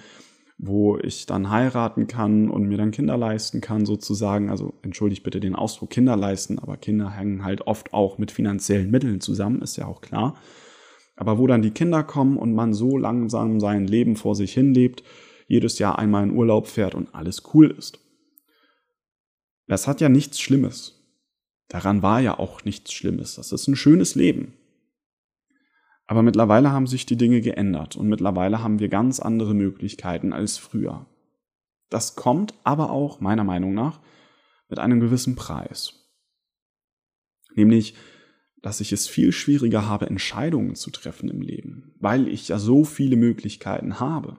wo 0.57 0.97
ich 0.99 1.27
dann 1.27 1.51
heiraten 1.51 2.07
kann 2.07 2.49
und 2.49 2.69
mir 2.69 2.79
dann 2.79 2.91
Kinder 2.91 3.17
leisten 3.17 3.61
kann, 3.61 3.87
sozusagen. 3.87 4.51
Also 4.51 4.75
entschuldigt 4.83 5.23
bitte 5.23 5.41
den 5.41 5.55
Ausdruck 5.55 5.91
Kinder 5.91 6.17
leisten, 6.17 6.59
aber 6.59 6.77
Kinder 6.77 7.11
hängen 7.11 7.45
halt 7.45 7.67
oft 7.67 7.93
auch 7.93 8.19
mit 8.19 8.31
finanziellen 8.31 8.91
Mitteln 8.91 9.21
zusammen, 9.21 9.63
ist 9.63 9.77
ja 9.77 9.87
auch 9.87 10.01
klar. 10.01 10.37
Aber 11.17 11.39
wo 11.39 11.47
dann 11.47 11.63
die 11.63 11.71
Kinder 11.71 12.03
kommen 12.03 12.37
und 12.37 12.55
man 12.55 12.73
so 12.73 12.97
langsam 12.97 13.61
sein 13.61 13.87
Leben 13.87 14.17
vor 14.17 14.35
sich 14.35 14.53
hinlebt, 14.53 15.03
jedes 15.47 15.79
Jahr 15.79 15.99
einmal 15.99 16.25
in 16.25 16.33
Urlaub 16.33 16.67
fährt 16.67 16.95
und 16.95 17.15
alles 17.15 17.43
cool 17.53 17.71
ist. 17.71 18.01
Das 19.67 19.87
hat 19.87 20.01
ja 20.01 20.09
nichts 20.09 20.41
Schlimmes. 20.41 21.01
Daran 21.69 22.03
war 22.03 22.21
ja 22.21 22.39
auch 22.39 22.65
nichts 22.65 22.93
Schlimmes. 22.93 23.37
Das 23.37 23.53
ist 23.53 23.67
ein 23.69 23.77
schönes 23.77 24.15
Leben. 24.15 24.55
Aber 26.07 26.23
mittlerweile 26.23 26.71
haben 26.71 26.87
sich 26.87 27.07
die 27.07 27.17
Dinge 27.17 27.41
geändert 27.41 27.97
und 27.97 28.09
mittlerweile 28.09 28.63
haben 28.63 28.79
wir 28.79 28.89
ganz 28.89 29.21
andere 29.21 29.55
Möglichkeiten 29.55 30.33
als 30.33 30.59
früher. 30.59 31.07
Das 31.89 32.15
kommt 32.17 32.55
aber 32.65 32.91
auch, 32.91 33.21
meiner 33.21 33.45
Meinung 33.45 33.75
nach, 33.75 34.01
mit 34.69 34.79
einem 34.79 35.01
gewissen 35.01 35.37
Preis. 35.37 36.05
Nämlich, 37.55 37.95
dass 38.63 38.81
ich 38.81 38.93
es 38.93 39.07
viel 39.07 39.33
schwieriger 39.33 39.87
habe, 39.87 40.07
Entscheidungen 40.07 40.75
zu 40.75 40.91
treffen 40.91 41.29
im 41.29 41.41
Leben, 41.41 41.95
weil 42.01 42.29
ich 42.29 42.49
ja 42.49 42.59
so 42.59 42.85
viele 42.85 43.17
Möglichkeiten 43.17 44.01
habe. 44.01 44.39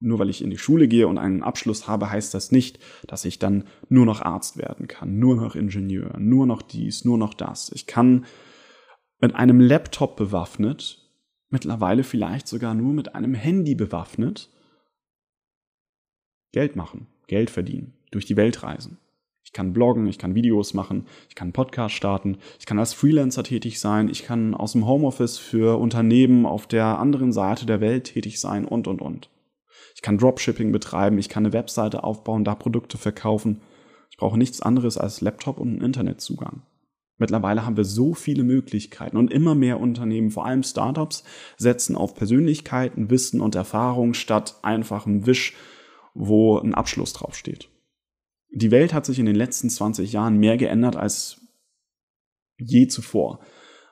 Nur 0.00 0.18
weil 0.18 0.28
ich 0.28 0.42
in 0.42 0.50
die 0.50 0.58
Schule 0.58 0.86
gehe 0.86 1.08
und 1.08 1.16
einen 1.16 1.42
Abschluss 1.42 1.88
habe, 1.88 2.10
heißt 2.10 2.34
das 2.34 2.52
nicht, 2.52 2.78
dass 3.06 3.24
ich 3.24 3.38
dann 3.38 3.64
nur 3.88 4.04
noch 4.04 4.20
Arzt 4.20 4.58
werden 4.58 4.86
kann, 4.86 5.18
nur 5.18 5.36
noch 5.36 5.56
Ingenieur, 5.56 6.18
nur 6.18 6.46
noch 6.46 6.62
dies, 6.62 7.04
nur 7.04 7.16
noch 7.16 7.32
das. 7.32 7.72
Ich 7.72 7.86
kann 7.86 8.26
mit 9.20 9.34
einem 9.34 9.60
Laptop 9.60 10.16
bewaffnet, 10.16 11.02
mittlerweile 11.48 12.04
vielleicht 12.04 12.48
sogar 12.48 12.74
nur 12.74 12.92
mit 12.92 13.14
einem 13.14 13.34
Handy 13.34 13.74
bewaffnet, 13.74 14.50
Geld 16.52 16.76
machen, 16.76 17.06
Geld 17.26 17.50
verdienen, 17.50 17.94
durch 18.10 18.26
die 18.26 18.36
Welt 18.36 18.62
reisen. 18.62 18.98
Ich 19.44 19.52
kann 19.52 19.72
bloggen, 19.72 20.06
ich 20.06 20.18
kann 20.18 20.34
Videos 20.34 20.72
machen, 20.72 21.06
ich 21.28 21.34
kann 21.34 21.52
Podcast 21.52 21.94
starten, 21.94 22.38
ich 22.58 22.66
kann 22.66 22.78
als 22.78 22.94
Freelancer 22.94 23.44
tätig 23.44 23.78
sein, 23.78 24.08
ich 24.08 24.24
kann 24.24 24.54
aus 24.54 24.72
dem 24.72 24.86
Homeoffice 24.86 25.38
für 25.38 25.78
Unternehmen 25.78 26.46
auf 26.46 26.66
der 26.66 26.98
anderen 26.98 27.32
Seite 27.32 27.66
der 27.66 27.80
Welt 27.80 28.04
tätig 28.04 28.40
sein 28.40 28.64
und, 28.64 28.88
und, 28.88 29.02
und. 29.02 29.30
Ich 29.94 30.02
kann 30.02 30.18
Dropshipping 30.18 30.72
betreiben, 30.72 31.18
ich 31.18 31.28
kann 31.28 31.44
eine 31.44 31.52
Webseite 31.52 32.04
aufbauen, 32.04 32.44
da 32.44 32.54
Produkte 32.54 32.98
verkaufen. 32.98 33.60
Ich 34.10 34.16
brauche 34.16 34.38
nichts 34.38 34.60
anderes 34.62 34.96
als 34.96 35.20
Laptop 35.20 35.58
und 35.58 35.68
einen 35.68 35.82
Internetzugang. 35.82 36.62
Mittlerweile 37.16 37.64
haben 37.64 37.76
wir 37.76 37.84
so 37.84 38.12
viele 38.14 38.42
Möglichkeiten 38.42 39.16
und 39.16 39.32
immer 39.32 39.54
mehr 39.54 39.78
Unternehmen, 39.78 40.30
vor 40.30 40.46
allem 40.46 40.64
Startups, 40.64 41.22
setzen 41.56 41.96
auf 41.96 42.14
Persönlichkeiten, 42.14 43.08
Wissen 43.10 43.40
und 43.40 43.54
Erfahrung 43.54 44.14
statt 44.14 44.56
einfachem 44.62 45.26
Wisch, 45.26 45.54
wo 46.14 46.58
ein 46.58 46.74
Abschluss 46.74 47.12
draufsteht. 47.12 47.68
Die 48.50 48.70
Welt 48.70 48.94
hat 48.94 49.06
sich 49.06 49.18
in 49.18 49.26
den 49.26 49.36
letzten 49.36 49.70
20 49.70 50.12
Jahren 50.12 50.38
mehr 50.38 50.56
geändert 50.56 50.96
als 50.96 51.40
je 52.56 52.86
zuvor, 52.88 53.40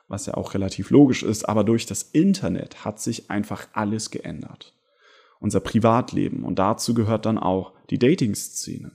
was 0.07 0.25
ja 0.25 0.35
auch 0.35 0.53
relativ 0.53 0.89
logisch 0.89 1.23
ist, 1.23 1.47
aber 1.47 1.63
durch 1.63 1.85
das 1.85 2.03
Internet 2.03 2.85
hat 2.85 2.99
sich 2.99 3.29
einfach 3.29 3.67
alles 3.73 4.11
geändert. 4.11 4.73
Unser 5.39 5.59
Privatleben 5.59 6.43
und 6.43 6.59
dazu 6.59 6.93
gehört 6.93 7.25
dann 7.25 7.37
auch 7.37 7.73
die 7.89 7.99
Dating-Szene. 7.99 8.91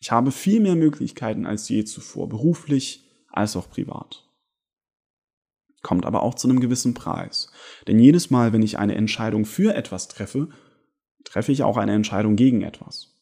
Ich 0.00 0.10
habe 0.10 0.32
viel 0.32 0.60
mehr 0.60 0.76
Möglichkeiten 0.76 1.46
als 1.46 1.68
je 1.68 1.84
zuvor, 1.84 2.28
beruflich 2.28 3.04
als 3.28 3.54
auch 3.56 3.68
privat. 3.68 4.26
Kommt 5.82 6.06
aber 6.06 6.22
auch 6.22 6.34
zu 6.34 6.48
einem 6.48 6.60
gewissen 6.60 6.94
Preis. 6.94 7.50
Denn 7.86 7.98
jedes 7.98 8.30
Mal, 8.30 8.52
wenn 8.52 8.62
ich 8.62 8.78
eine 8.78 8.94
Entscheidung 8.94 9.44
für 9.44 9.74
etwas 9.74 10.08
treffe, 10.08 10.48
treffe 11.24 11.52
ich 11.52 11.62
auch 11.62 11.76
eine 11.76 11.92
Entscheidung 11.92 12.36
gegen 12.36 12.62
etwas. 12.62 13.16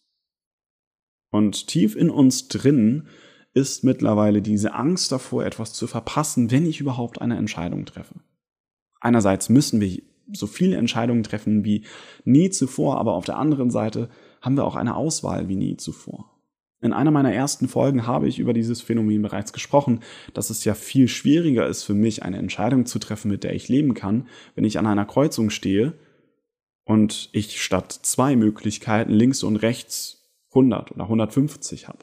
Und 1.31 1.67
tief 1.67 1.95
in 1.95 2.11
uns 2.11 2.49
drin 2.49 3.09
ist 3.55 3.85
mittlerweile 3.85 4.41
diese 4.41 4.75
Angst 4.75 5.11
davor, 5.13 5.45
etwas 5.45 5.73
zu 5.73 5.87
verpassen, 5.87 6.51
wenn 6.51 6.67
ich 6.67 6.81
überhaupt 6.81 7.21
eine 7.21 7.37
Entscheidung 7.37 7.87
treffe. 7.87 8.15
Einerseits 9.01 9.49
müssen 9.49 9.81
wir 9.81 10.03
so 10.33 10.47
viele 10.47 10.77
Entscheidungen 10.77 11.23
treffen 11.23 11.65
wie 11.65 11.85
nie 12.25 12.51
zuvor, 12.51 12.99
aber 12.99 13.15
auf 13.15 13.25
der 13.25 13.37
anderen 13.37 13.71
Seite 13.71 14.11
haben 14.41 14.57
wir 14.57 14.65
auch 14.65 14.77
eine 14.77 14.97
Auswahl 14.97 15.49
wie 15.49 15.57
nie 15.57 15.77
zuvor. 15.77 16.38
In 16.81 16.93
einer 16.93 17.11
meiner 17.11 17.33
ersten 17.33 17.67
Folgen 17.67 18.07
habe 18.07 18.29
ich 18.29 18.39
über 18.39 18.53
dieses 18.53 18.81
Phänomen 18.81 19.23
bereits 19.23 19.53
gesprochen, 19.53 20.01
dass 20.33 20.51
es 20.51 20.65
ja 20.65 20.75
viel 20.75 21.09
schwieriger 21.09 21.67
ist 21.67 21.83
für 21.83 21.95
mich, 21.95 22.23
eine 22.23 22.39
Entscheidung 22.39 22.87
zu 22.87 23.01
treffen, 23.01 23.31
mit 23.31 23.43
der 23.43 23.55
ich 23.55 23.69
leben 23.69 23.95
kann, 23.95 24.29
wenn 24.55 24.65
ich 24.65 24.79
an 24.79 24.87
einer 24.87 25.05
Kreuzung 25.05 25.51
stehe 25.51 25.95
und 26.85 27.31
ich 27.33 27.61
statt 27.61 27.93
zwei 28.03 28.37
Möglichkeiten 28.37 29.13
links 29.13 29.43
und 29.43 29.57
rechts 29.57 30.31
100 30.51 30.93
oder 30.93 31.05
150 31.05 31.89
habe. 31.89 31.99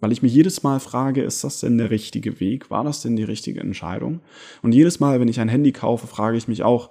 Weil 0.00 0.12
ich 0.12 0.22
mich 0.22 0.34
jedes 0.34 0.62
Mal 0.62 0.80
frage, 0.80 1.22
ist 1.22 1.42
das 1.42 1.60
denn 1.60 1.78
der 1.78 1.90
richtige 1.90 2.40
Weg? 2.40 2.70
War 2.70 2.84
das 2.84 3.02
denn 3.02 3.16
die 3.16 3.24
richtige 3.24 3.60
Entscheidung? 3.60 4.20
Und 4.60 4.72
jedes 4.72 5.00
Mal, 5.00 5.20
wenn 5.20 5.28
ich 5.28 5.40
ein 5.40 5.48
Handy 5.48 5.72
kaufe, 5.72 6.06
frage 6.06 6.36
ich 6.36 6.48
mich 6.48 6.62
auch, 6.62 6.90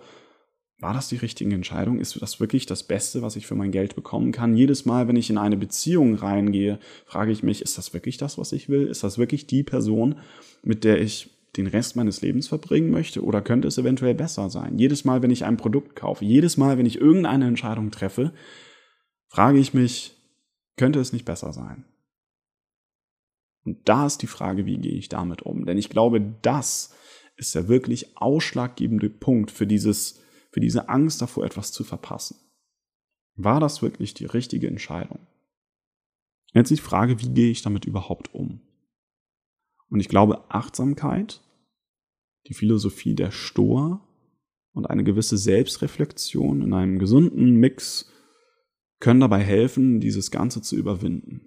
war 0.82 0.94
das 0.94 1.10
die 1.10 1.18
richtige 1.18 1.54
Entscheidung? 1.54 2.00
Ist 2.00 2.20
das 2.22 2.40
wirklich 2.40 2.66
das 2.66 2.84
Beste, 2.84 3.22
was 3.22 3.36
ich 3.36 3.46
für 3.46 3.56
mein 3.56 3.72
Geld 3.72 3.96
bekommen 3.96 4.32
kann? 4.32 4.58
Jedes 4.58 4.86
Mal, 4.86 5.08
wenn 5.08 5.16
ich 5.16 5.30
in 5.30 5.38
eine 5.38 5.56
Beziehung 5.56 6.16
reingehe, 6.16 6.80
frage 7.06 7.32
ich 7.32 7.44
mich, 7.44 7.62
ist 7.62 7.78
das 7.78 7.94
wirklich 7.94 8.18
das, 8.18 8.40
was 8.40 8.52
ich 8.52 8.68
will? 8.68 8.88
Ist 8.88 9.04
das 9.04 9.20
wirklich 9.20 9.46
die 9.46 9.62
Person, 9.62 10.16
mit 10.64 10.84
der 10.84 11.00
ich 11.00 11.30
den 11.56 11.68
Rest 11.68 11.96
meines 11.96 12.22
Lebens 12.22 12.48
verbringen 12.48 12.90
möchte? 12.90 13.24
Oder 13.24 13.42
könnte 13.42 13.68
es 13.68 13.78
eventuell 13.78 14.16
besser 14.16 14.50
sein? 14.50 14.80
Jedes 14.80 15.06
Mal, 15.06 15.22
wenn 15.22 15.30
ich 15.30 15.46
ein 15.46 15.58
Produkt 15.58 15.96
kaufe, 15.96 16.26
jedes 16.26 16.58
Mal, 16.58 16.80
wenn 16.80 16.88
ich 16.88 17.00
irgendeine 17.00 17.46
Entscheidung 17.46 17.92
treffe, 17.92 18.34
frage 19.28 19.60
ich 19.60 19.76
mich, 19.76 20.16
könnte 20.78 21.00
es 21.00 21.14
nicht 21.14 21.26
besser 21.26 21.54
sein? 21.54 21.86
Und 23.66 23.78
da 23.88 24.08
ist 24.08 24.24
die 24.24 24.28
Frage, 24.28 24.66
wie 24.66 24.78
gehe 24.78 24.98
ich 24.98 25.10
damit 25.10 25.44
um? 25.44 25.66
Denn 25.68 25.78
ich 25.78 25.90
glaube, 25.90 26.22
das 26.42 26.96
ist 27.36 27.54
der 27.54 27.68
wirklich 27.68 28.18
ausschlaggebende 28.18 29.12
Punkt 29.12 29.52
für 29.52 29.68
dieses, 29.68 30.21
für 30.52 30.60
diese 30.60 30.90
Angst 30.90 31.22
davor, 31.22 31.46
etwas 31.46 31.72
zu 31.72 31.84
verpassen. 31.84 32.38
War 33.36 33.60
das 33.60 33.82
wirklich 33.82 34.14
die 34.14 34.26
richtige 34.26 34.68
Entscheidung? 34.68 35.20
Jetzt 36.54 36.70
die 36.70 36.78
Frage, 36.78 37.22
wie 37.22 37.30
gehe 37.30 37.52
ich 37.52 37.62
damit 37.62 37.86
überhaupt 37.86 38.34
um? 38.34 38.62
Und 39.90 40.00
ich 40.00 40.10
glaube, 40.10 40.52
Achtsamkeit, 40.52 41.42
die 42.48 42.54
Philosophie 42.54 43.16
der 43.16 43.32
Stoa 43.32 44.06
und 44.74 44.90
eine 44.90 45.04
gewisse 45.04 45.38
Selbstreflexion 45.38 46.62
in 46.62 46.74
einem 46.74 47.00
gesunden 47.00 47.56
Mix 47.56 48.12
können 49.00 49.20
dabei 49.20 49.44
helfen, 49.44 50.00
dieses 50.00 50.32
Ganze 50.32 50.62
zu 50.62 50.76
überwinden. 50.76 51.42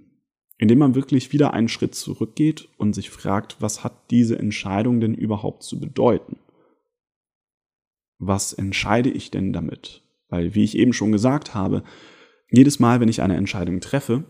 Indem 0.56 0.78
man 0.78 0.94
wirklich 0.94 1.32
wieder 1.32 1.52
einen 1.52 1.68
Schritt 1.68 1.94
zurückgeht 1.94 2.68
und 2.78 2.94
sich 2.94 3.10
fragt, 3.10 3.60
was 3.60 3.82
hat 3.82 4.10
diese 4.10 4.38
Entscheidung 4.38 5.00
denn 5.00 5.14
überhaupt 5.14 5.62
zu 5.62 5.80
bedeuten? 5.80 6.36
Was 8.18 8.52
entscheide 8.52 9.10
ich 9.10 9.30
denn 9.30 9.52
damit? 9.52 10.02
Weil, 10.28 10.54
wie 10.54 10.64
ich 10.64 10.76
eben 10.76 10.92
schon 10.92 11.12
gesagt 11.12 11.54
habe, 11.54 11.82
jedes 12.50 12.78
Mal, 12.78 13.00
wenn 13.00 13.08
ich 13.08 13.22
eine 13.22 13.36
Entscheidung 13.36 13.80
treffe, 13.80 14.24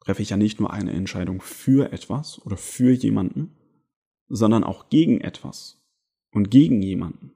treffe 0.00 0.22
ich 0.22 0.30
ja 0.30 0.36
nicht 0.36 0.60
nur 0.60 0.72
eine 0.72 0.92
Entscheidung 0.92 1.40
für 1.40 1.92
etwas 1.92 2.40
oder 2.44 2.56
für 2.56 2.92
jemanden, 2.92 3.56
sondern 4.28 4.64
auch 4.64 4.88
gegen 4.88 5.20
etwas 5.20 5.82
und 6.32 6.50
gegen 6.50 6.82
jemanden. 6.82 7.32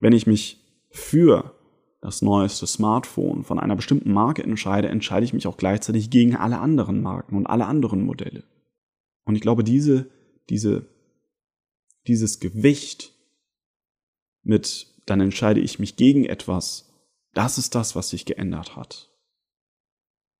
Wenn 0.00 0.12
ich 0.12 0.26
mich 0.26 0.64
für 0.90 1.54
das 2.00 2.22
neueste 2.22 2.66
Smartphone 2.66 3.44
von 3.44 3.58
einer 3.58 3.76
bestimmten 3.76 4.12
Marke 4.12 4.42
entscheide, 4.42 4.88
entscheide 4.88 5.24
ich 5.24 5.32
mich 5.32 5.46
auch 5.46 5.56
gleichzeitig 5.56 6.10
gegen 6.10 6.36
alle 6.36 6.58
anderen 6.58 7.02
Marken 7.02 7.36
und 7.36 7.46
alle 7.46 7.66
anderen 7.66 8.04
Modelle. 8.04 8.44
Und 9.24 9.34
ich 9.34 9.40
glaube, 9.40 9.64
diese, 9.64 10.08
diese, 10.48 10.86
dieses 12.06 12.40
Gewicht 12.40 13.12
mit, 14.42 14.94
dann 15.06 15.20
entscheide 15.20 15.60
ich 15.60 15.78
mich 15.78 15.96
gegen 15.96 16.24
etwas, 16.24 16.92
das 17.34 17.58
ist 17.58 17.74
das, 17.74 17.94
was 17.94 18.10
sich 18.10 18.24
geändert 18.24 18.76
hat. 18.76 19.12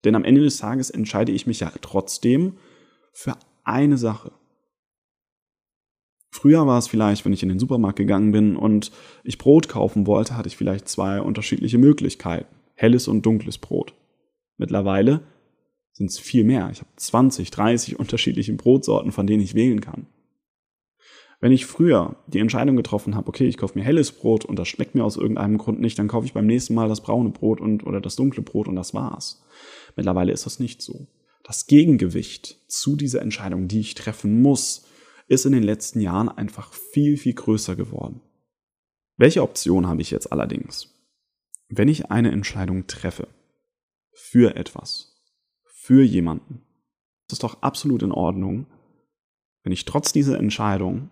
Denn 0.04 0.14
am 0.14 0.24
Ende 0.24 0.42
des 0.42 0.58
Tages 0.58 0.90
entscheide 0.90 1.32
ich 1.32 1.46
mich 1.46 1.60
ja 1.60 1.72
trotzdem 1.80 2.56
für 3.12 3.36
eine 3.64 3.98
Sache. 3.98 4.32
Früher 6.30 6.66
war 6.66 6.78
es 6.78 6.88
vielleicht, 6.88 7.24
wenn 7.24 7.32
ich 7.32 7.42
in 7.42 7.48
den 7.48 7.58
Supermarkt 7.58 7.98
gegangen 7.98 8.32
bin 8.32 8.56
und 8.56 8.92
ich 9.24 9.38
Brot 9.38 9.68
kaufen 9.68 10.06
wollte, 10.06 10.36
hatte 10.36 10.48
ich 10.48 10.56
vielleicht 10.56 10.88
zwei 10.88 11.20
unterschiedliche 11.20 11.78
Möglichkeiten. 11.78 12.54
Helles 12.74 13.08
und 13.08 13.26
dunkles 13.26 13.58
Brot. 13.58 13.94
Mittlerweile 14.56 15.22
sind 15.92 16.10
es 16.10 16.18
viel 16.18 16.44
mehr. 16.44 16.68
Ich 16.70 16.80
habe 16.80 16.90
20, 16.94 17.50
30 17.50 17.98
unterschiedliche 17.98 18.52
Brotsorten, 18.52 19.10
von 19.10 19.26
denen 19.26 19.42
ich 19.42 19.54
wählen 19.54 19.80
kann. 19.80 20.06
Wenn 21.40 21.52
ich 21.52 21.66
früher 21.66 22.16
die 22.26 22.40
Entscheidung 22.40 22.76
getroffen 22.76 23.14
habe, 23.14 23.28
okay, 23.28 23.46
ich 23.46 23.56
kaufe 23.56 23.78
mir 23.78 23.84
helles 23.84 24.10
Brot 24.10 24.44
und 24.44 24.58
das 24.58 24.66
schmeckt 24.66 24.96
mir 24.96 25.04
aus 25.04 25.16
irgendeinem 25.16 25.58
Grund 25.58 25.80
nicht, 25.80 25.98
dann 25.98 26.08
kaufe 26.08 26.26
ich 26.26 26.32
beim 26.32 26.46
nächsten 26.46 26.74
Mal 26.74 26.88
das 26.88 27.00
braune 27.00 27.30
Brot 27.30 27.60
und, 27.60 27.86
oder 27.86 28.00
das 28.00 28.16
dunkle 28.16 28.42
Brot 28.42 28.66
und 28.66 28.74
das 28.74 28.92
war's. 28.92 29.44
Mittlerweile 29.94 30.32
ist 30.32 30.46
das 30.46 30.58
nicht 30.58 30.82
so. 30.82 31.06
Das 31.44 31.66
Gegengewicht 31.66 32.58
zu 32.66 32.96
dieser 32.96 33.22
Entscheidung, 33.22 33.68
die 33.68 33.80
ich 33.80 33.94
treffen 33.94 34.42
muss, 34.42 34.86
ist 35.28 35.46
in 35.46 35.52
den 35.52 35.62
letzten 35.62 36.00
Jahren 36.00 36.28
einfach 36.28 36.72
viel, 36.72 37.16
viel 37.16 37.34
größer 37.34 37.76
geworden. 37.76 38.20
Welche 39.16 39.42
Option 39.42 39.86
habe 39.86 40.02
ich 40.02 40.10
jetzt 40.10 40.32
allerdings? 40.32 40.94
Wenn 41.68 41.88
ich 41.88 42.10
eine 42.10 42.32
Entscheidung 42.32 42.86
treffe 42.86 43.28
für 44.12 44.56
etwas, 44.56 45.16
für 45.64 46.02
jemanden, 46.02 46.62
ist 47.28 47.34
es 47.34 47.38
doch 47.38 47.62
absolut 47.62 48.02
in 48.02 48.12
Ordnung, 48.12 48.66
wenn 49.62 49.72
ich 49.72 49.84
trotz 49.84 50.12
dieser 50.12 50.38
Entscheidung 50.38 51.10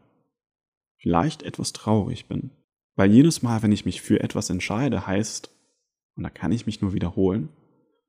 vielleicht 0.98 1.42
etwas 1.42 1.72
traurig 1.72 2.26
bin. 2.26 2.50
Weil 2.94 3.12
jedes 3.12 3.42
Mal, 3.42 3.62
wenn 3.62 3.72
ich 3.72 3.85
mich 3.85 4.00
für 4.00 4.20
etwas 4.20 4.50
entscheide, 4.50 5.06
heißt, 5.06 5.50
und 6.16 6.22
da 6.22 6.30
kann 6.30 6.52
ich 6.52 6.66
mich 6.66 6.80
nur 6.80 6.94
wiederholen, 6.94 7.50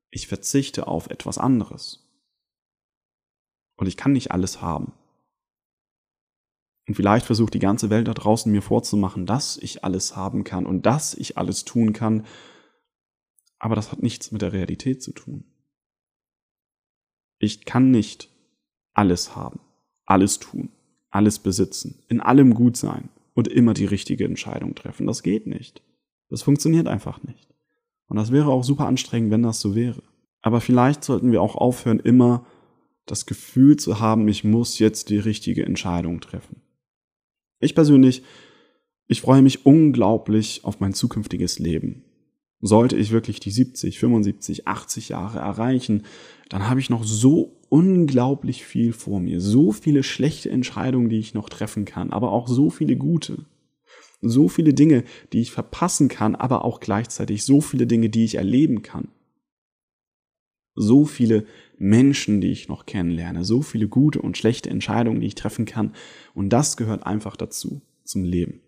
ich 0.10 0.28
verzichte 0.28 0.88
auf 0.88 1.10
etwas 1.10 1.38
anderes. 1.38 2.10
Und 3.76 3.88
ich 3.88 3.98
kann 3.98 4.14
nicht 4.14 4.32
alles 4.32 4.62
haben. 4.62 4.94
Und 6.88 6.96
vielleicht 6.96 7.26
versucht 7.26 7.54
die 7.54 7.60
ganze 7.60 7.90
Welt 7.90 8.08
da 8.08 8.14
draußen 8.14 8.50
mir 8.50 8.62
vorzumachen, 8.62 9.26
dass 9.26 9.58
ich 9.58 9.84
alles 9.84 10.16
haben 10.16 10.46
kann 10.46 10.66
und 10.66 10.86
dass 10.86 11.14
ich 11.14 11.38
alles 11.38 11.66
tun 11.66 11.92
kann. 11.92 12.26
Aber 13.60 13.76
das 13.76 13.92
hat 13.92 14.02
nichts 14.02 14.32
mit 14.32 14.42
der 14.42 14.54
Realität 14.54 15.04
zu 15.04 15.12
tun. 15.12 15.44
Ich 17.40 17.66
kann 17.66 17.92
nicht 17.92 18.30
alles 18.94 19.36
haben, 19.36 19.60
alles 20.06 20.40
tun 20.40 20.72
alles 21.18 21.40
besitzen, 21.40 22.04
in 22.08 22.22
allem 22.22 22.54
gut 22.54 22.78
sein 22.78 23.10
und 23.34 23.48
immer 23.48 23.74
die 23.74 23.86
richtige 23.86 24.24
Entscheidung 24.24 24.76
treffen. 24.76 25.08
Das 25.08 25.24
geht 25.24 25.48
nicht. 25.48 25.82
Das 26.30 26.44
funktioniert 26.44 26.88
einfach 26.88 27.24
nicht. 27.24 27.50
Und 28.08 28.18
das 28.18 28.32
wäre 28.32 28.52
auch 28.52 28.64
super 28.64 28.86
anstrengend, 28.86 29.32
wenn 29.32 29.42
das 29.42 29.60
so 29.60 29.74
wäre. 29.74 30.04
Aber 30.42 30.62
vielleicht 30.62 31.04
sollten 31.04 31.32
wir 31.32 31.42
auch 31.42 31.56
aufhören, 31.56 32.00
immer 32.00 32.46
das 33.08 33.26
Gefühl 33.26 33.78
zu 33.78 34.00
haben, 34.00 34.28
ich 34.28 34.44
muss 34.44 34.78
jetzt 34.78 35.10
die 35.10 35.18
richtige 35.18 35.66
Entscheidung 35.66 36.22
treffen. 36.22 36.62
Ich 37.60 37.74
persönlich, 37.74 38.22
ich 39.08 39.22
freue 39.22 39.42
mich 39.42 39.66
unglaublich 39.66 40.62
auf 40.64 40.80
mein 40.80 40.94
zukünftiges 40.94 41.58
Leben. 41.58 42.04
Sollte 42.60 42.98
ich 42.98 43.12
wirklich 43.12 43.40
die 43.40 43.52
70, 43.52 44.00
75, 44.00 44.68
80 44.68 45.10
Jahre 45.10 45.40
erreichen, 45.40 46.04
dann 46.50 46.70
habe 46.70 46.80
ich 46.80 46.90
noch 46.90 47.04
so 47.04 47.58
unglaublich 47.70 48.66
viel 48.66 48.94
vor 48.94 49.20
mir. 49.20 49.42
So 49.42 49.72
viele 49.72 50.04
schlechte 50.04 50.50
Entscheidungen, 50.50 51.10
die 51.10 51.20
ich 51.20 51.34
noch 51.34 51.50
treffen 51.50 51.86
kann, 51.86 52.12
aber 52.12 52.32
auch 52.32 52.48
so 52.48 52.70
viele 52.70 52.96
gute. 52.96 53.46
So 54.22 54.48
viele 54.48 54.74
Dinge, 54.74 55.04
die 55.34 55.42
ich 55.42 55.52
verpassen 55.52 56.08
kann, 56.08 56.36
aber 56.36 56.66
auch 56.66 56.80
gleichzeitig 56.80 57.44
so 57.44 57.62
viele 57.62 57.86
Dinge, 57.86 58.10
die 58.10 58.26
ich 58.26 58.36
erleben 58.36 58.82
kann. 58.82 59.10
So 60.74 61.06
viele 61.06 61.46
Menschen, 61.78 62.42
die 62.42 62.52
ich 62.52 62.68
noch 62.68 62.86
kennenlerne, 62.86 63.44
so 63.44 63.62
viele 63.62 63.88
gute 63.88 64.22
und 64.22 64.38
schlechte 64.38 64.70
Entscheidungen, 64.70 65.22
die 65.22 65.28
ich 65.28 65.36
treffen 65.36 65.66
kann. 65.66 65.94
Und 66.34 66.50
das 66.50 66.78
gehört 66.78 67.06
einfach 67.06 67.36
dazu, 67.36 67.82
zum 68.04 68.24
Leben. 68.24 68.62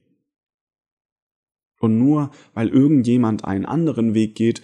Und 1.79 1.97
nur 1.97 2.31
weil 2.53 2.69
irgendjemand 2.69 3.45
einen 3.45 3.65
anderen 3.65 4.13
Weg 4.13 4.35
geht, 4.35 4.61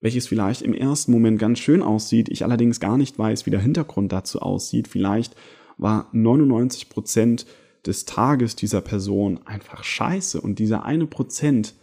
welches 0.00 0.26
vielleicht 0.26 0.62
im 0.62 0.74
ersten 0.74 1.12
Moment 1.12 1.38
ganz 1.38 1.58
schön 1.58 1.82
aussieht, 1.82 2.28
ich 2.28 2.44
allerdings 2.44 2.80
gar 2.80 2.96
nicht 2.96 3.18
weiß, 3.18 3.46
wie 3.46 3.50
der 3.50 3.60
Hintergrund 3.60 4.12
dazu 4.12 4.40
aussieht. 4.40 4.88
Vielleicht 4.88 5.34
war 5.78 6.08
99 6.12 6.88
Prozent 6.88 7.46
des 7.86 8.04
Tages 8.04 8.56
dieser 8.56 8.80
Person 8.80 9.40
einfach 9.44 9.84
scheiße 9.84 10.40
und 10.40 10.58
dieser 10.58 10.84
eine 10.84 11.06
Prozent 11.06 11.74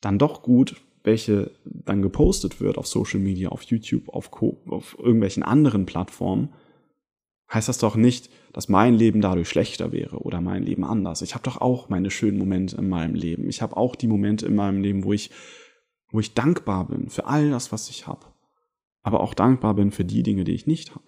dann 0.00 0.18
doch 0.18 0.42
gut, 0.42 0.76
welche 1.02 1.50
dann 1.64 2.02
gepostet 2.02 2.60
wird 2.60 2.78
auf 2.78 2.86
Social 2.86 3.20
Media, 3.20 3.50
auf 3.50 3.62
YouTube, 3.62 4.08
auf, 4.08 4.30
Co 4.30 4.58
auf 4.66 4.96
irgendwelchen 4.98 5.42
anderen 5.42 5.86
Plattformen, 5.86 6.50
heißt 7.54 7.68
das 7.68 7.78
doch 7.78 7.96
nicht, 7.96 8.30
dass 8.52 8.68
mein 8.68 8.94
Leben 8.94 9.20
dadurch 9.20 9.48
schlechter 9.48 9.92
wäre 9.92 10.18
oder 10.18 10.40
mein 10.40 10.62
Leben 10.62 10.84
anders. 10.84 11.22
Ich 11.22 11.34
habe 11.34 11.44
doch 11.44 11.60
auch 11.60 11.88
meine 11.88 12.10
schönen 12.10 12.38
Momente 12.38 12.76
in 12.76 12.88
meinem 12.88 13.14
Leben. 13.14 13.48
Ich 13.48 13.62
habe 13.62 13.76
auch 13.76 13.96
die 13.96 14.08
Momente 14.08 14.46
in 14.46 14.54
meinem 14.54 14.82
Leben, 14.82 15.04
wo 15.04 15.12
ich 15.12 15.30
wo 16.14 16.20
ich 16.20 16.32
dankbar 16.32 16.86
bin 16.86 17.08
für 17.08 17.26
all 17.26 17.50
das, 17.50 17.72
was 17.72 17.90
ich 17.90 18.06
habe, 18.06 18.24
aber 19.02 19.18
auch 19.18 19.34
dankbar 19.34 19.74
bin 19.74 19.90
für 19.90 20.04
die 20.04 20.22
Dinge, 20.22 20.44
die 20.44 20.52
ich 20.52 20.64
nicht 20.64 20.94
habe, 20.94 21.06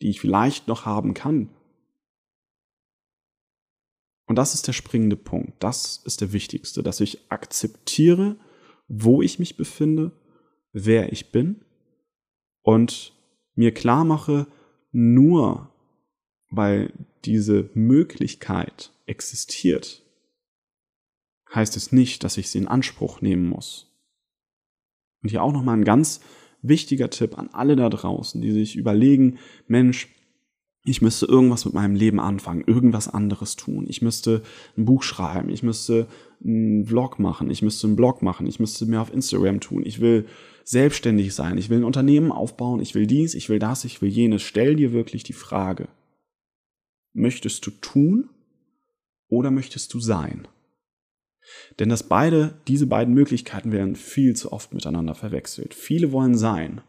die 0.00 0.08
ich 0.08 0.18
vielleicht 0.18 0.66
noch 0.66 0.86
haben 0.86 1.12
kann. 1.12 1.50
Und 4.26 4.36
das 4.36 4.54
ist 4.54 4.66
der 4.66 4.72
springende 4.72 5.16
Punkt, 5.16 5.62
das 5.62 5.98
ist 6.06 6.22
der 6.22 6.32
wichtigste, 6.32 6.82
dass 6.82 7.00
ich 7.00 7.30
akzeptiere, 7.30 8.36
wo 8.88 9.20
ich 9.20 9.38
mich 9.38 9.58
befinde, 9.58 10.12
wer 10.72 11.12
ich 11.12 11.30
bin 11.30 11.62
und 12.62 13.12
mir 13.54 13.74
klar 13.74 14.06
mache, 14.06 14.46
nur 14.94 15.70
weil 16.50 16.92
diese 17.24 17.68
Möglichkeit 17.74 18.92
existiert, 19.06 20.02
heißt 21.52 21.76
es 21.76 21.92
nicht, 21.92 22.24
dass 22.24 22.36
ich 22.36 22.48
sie 22.48 22.58
in 22.58 22.68
Anspruch 22.68 23.20
nehmen 23.20 23.48
muss. 23.48 23.90
Und 25.22 25.30
hier 25.30 25.42
auch 25.42 25.52
nochmal 25.52 25.76
ein 25.76 25.84
ganz 25.84 26.20
wichtiger 26.62 27.10
Tipp 27.10 27.38
an 27.38 27.50
alle 27.52 27.76
da 27.76 27.88
draußen, 27.88 28.40
die 28.40 28.52
sich 28.52 28.76
überlegen, 28.76 29.38
Mensch, 29.66 30.08
ich 30.86 31.00
müsste 31.00 31.24
irgendwas 31.24 31.64
mit 31.64 31.72
meinem 31.72 31.94
Leben 31.94 32.20
anfangen, 32.20 32.62
irgendwas 32.66 33.08
anderes 33.08 33.56
tun. 33.56 33.86
Ich 33.88 34.02
müsste 34.02 34.42
ein 34.76 34.84
Buch 34.84 35.02
schreiben, 35.02 35.48
ich 35.48 35.62
müsste 35.62 36.06
einen 36.44 36.84
Vlog 36.86 37.18
machen, 37.18 37.50
ich 37.50 37.62
müsste 37.62 37.86
einen 37.86 37.96
Blog 37.96 38.20
machen, 38.20 38.46
ich 38.46 38.60
müsste 38.60 38.84
mehr 38.84 39.00
auf 39.00 39.12
Instagram 39.12 39.60
tun, 39.60 39.82
ich 39.86 40.00
will 40.00 40.26
selbstständig 40.62 41.34
sein, 41.34 41.56
ich 41.56 41.70
will 41.70 41.78
ein 41.78 41.84
Unternehmen 41.84 42.30
aufbauen, 42.30 42.80
ich 42.80 42.94
will 42.94 43.06
dies, 43.06 43.34
ich 43.34 43.48
will 43.48 43.58
das, 43.58 43.84
ich 43.84 44.02
will 44.02 44.10
jenes. 44.10 44.42
Stell 44.42 44.76
dir 44.76 44.92
wirklich 44.92 45.22
die 45.22 45.32
Frage, 45.32 45.88
möchtest 47.14 47.66
du 47.66 47.70
tun 47.70 48.28
oder 49.28 49.50
möchtest 49.50 49.94
du 49.94 50.00
sein? 50.00 50.46
Denn 51.78 51.88
dass 51.88 52.02
beide, 52.02 52.60
diese 52.68 52.86
beiden 52.86 53.14
Möglichkeiten 53.14 53.72
werden 53.72 53.96
viel 53.96 54.36
zu 54.36 54.52
oft 54.52 54.74
miteinander 54.74 55.14
verwechselt. 55.14 55.72
Viele 55.72 56.12
wollen 56.12 56.36
sein, 56.36 56.82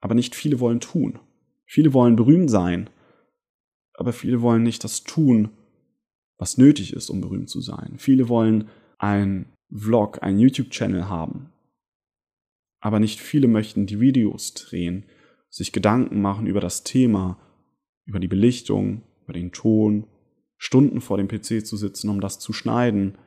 aber 0.00 0.14
nicht 0.14 0.34
viele 0.34 0.58
wollen 0.58 0.80
tun. 0.80 1.20
Viele 1.66 1.92
wollen 1.92 2.16
berühmt 2.16 2.50
sein, 2.50 2.90
aber 3.94 4.12
viele 4.12 4.42
wollen 4.42 4.62
nicht 4.62 4.84
das 4.84 5.04
tun, 5.04 5.50
was 6.38 6.58
nötig 6.58 6.92
ist, 6.92 7.10
um 7.10 7.20
berühmt 7.20 7.48
zu 7.48 7.60
sein. 7.60 7.94
Viele 7.98 8.28
wollen 8.28 8.68
ein 8.98 9.46
Vlog, 9.70 10.22
ein 10.22 10.38
YouTube-Channel 10.38 11.08
haben, 11.08 11.52
aber 12.80 13.00
nicht 13.00 13.20
viele 13.20 13.48
möchten 13.48 13.86
die 13.86 14.00
Videos 14.00 14.54
drehen, 14.54 15.06
sich 15.48 15.72
Gedanken 15.72 16.20
machen 16.20 16.46
über 16.46 16.60
das 16.60 16.84
Thema, 16.84 17.38
über 18.04 18.20
die 18.20 18.28
Belichtung, 18.28 19.02
über 19.22 19.32
den 19.32 19.52
Ton, 19.52 20.06
Stunden 20.58 21.00
vor 21.00 21.16
dem 21.16 21.28
PC 21.28 21.64
zu 21.66 21.76
sitzen, 21.76 22.08
um 22.08 22.20
das 22.20 22.38
zu 22.38 22.52
schneiden, 22.52 23.18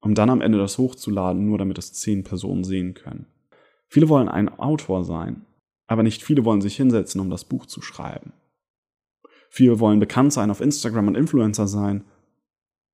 um 0.00 0.14
dann 0.14 0.30
am 0.30 0.40
Ende 0.40 0.58
das 0.58 0.78
hochzuladen, 0.78 1.46
nur 1.46 1.58
damit 1.58 1.78
es 1.78 1.92
zehn 1.92 2.24
Personen 2.24 2.64
sehen 2.64 2.94
können. 2.94 3.26
Viele 3.88 4.08
wollen 4.08 4.28
ein 4.28 4.48
Autor 4.48 5.04
sein, 5.04 5.44
aber 5.90 6.04
nicht 6.04 6.22
viele 6.22 6.44
wollen 6.44 6.60
sich 6.60 6.76
hinsetzen, 6.76 7.20
um 7.20 7.30
das 7.30 7.44
Buch 7.44 7.66
zu 7.66 7.82
schreiben. 7.82 8.32
Viele 9.50 9.80
wollen 9.80 9.98
bekannt 9.98 10.32
sein 10.32 10.52
auf 10.52 10.60
Instagram 10.60 11.08
und 11.08 11.16
Influencer 11.16 11.66
sein, 11.66 12.04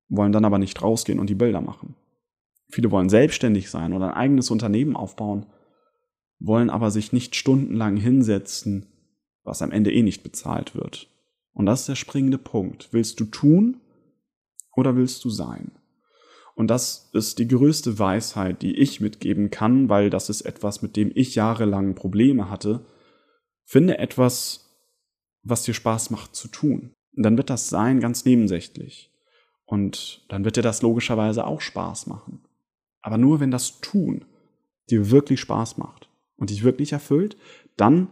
wollen 0.09 0.31
dann 0.31 0.45
aber 0.45 0.57
nicht 0.57 0.81
rausgehen 0.81 1.19
und 1.19 1.29
die 1.29 1.35
Bilder 1.35 1.61
machen. 1.61 1.93
Viele 2.69 2.89
wollen 2.89 3.09
selbstständig 3.09 3.69
sein 3.69 3.93
oder 3.93 4.07
ein 4.07 4.15
eigenes 4.15 4.49
Unternehmen 4.49 4.95
aufbauen, 4.95 5.45
wollen 6.39 6.71
aber 6.71 6.89
sich 6.89 7.13
nicht 7.13 7.35
stundenlang 7.35 7.97
hinsetzen, 7.97 8.87
was 9.43 9.61
am 9.61 9.69
Ende 9.69 9.93
eh 9.93 10.01
nicht 10.01 10.23
bezahlt 10.23 10.73
wird. 10.73 11.07
Und 11.53 11.67
das 11.67 11.81
ist 11.81 11.89
der 11.89 11.95
springende 11.95 12.39
Punkt. 12.39 12.89
Willst 12.93 13.19
du 13.19 13.25
tun 13.25 13.79
oder 14.75 14.95
willst 14.95 15.23
du 15.23 15.29
sein? 15.29 15.71
Und 16.57 16.69
das 16.69 17.11
ist 17.13 17.37
die 17.37 17.47
größte 17.47 17.99
Weisheit, 17.99 18.63
die 18.63 18.77
ich 18.77 18.99
mitgeben 18.99 19.51
kann, 19.51 19.89
weil 19.89 20.09
das 20.09 20.27
ist 20.27 20.41
etwas, 20.41 20.81
mit 20.81 20.95
dem 20.95 21.11
ich 21.13 21.35
jahrelang 21.35 21.93
Probleme 21.93 22.49
hatte. 22.49 22.83
Finde 23.63 23.99
etwas, 23.99 24.75
was 25.43 25.61
dir 25.61 25.75
Spaß 25.75 26.09
macht 26.09 26.35
zu 26.35 26.47
tun. 26.47 26.93
Und 27.15 27.21
dann 27.23 27.37
wird 27.37 27.51
das 27.51 27.69
Sein 27.69 27.99
ganz 27.99 28.25
nebensächlich. 28.25 29.11
Und 29.65 30.25
dann 30.29 30.45
wird 30.45 30.55
dir 30.55 30.63
das 30.63 30.81
logischerweise 30.81 31.45
auch 31.45 31.61
Spaß 31.61 32.07
machen. 32.07 32.41
Aber 33.03 33.19
nur 33.19 33.39
wenn 33.39 33.51
das 33.51 33.79
Tun 33.79 34.25
dir 34.89 35.11
wirklich 35.11 35.39
Spaß 35.39 35.77
macht 35.77 36.09
und 36.37 36.49
dich 36.49 36.63
wirklich 36.63 36.91
erfüllt, 36.91 37.37
dann 37.75 38.07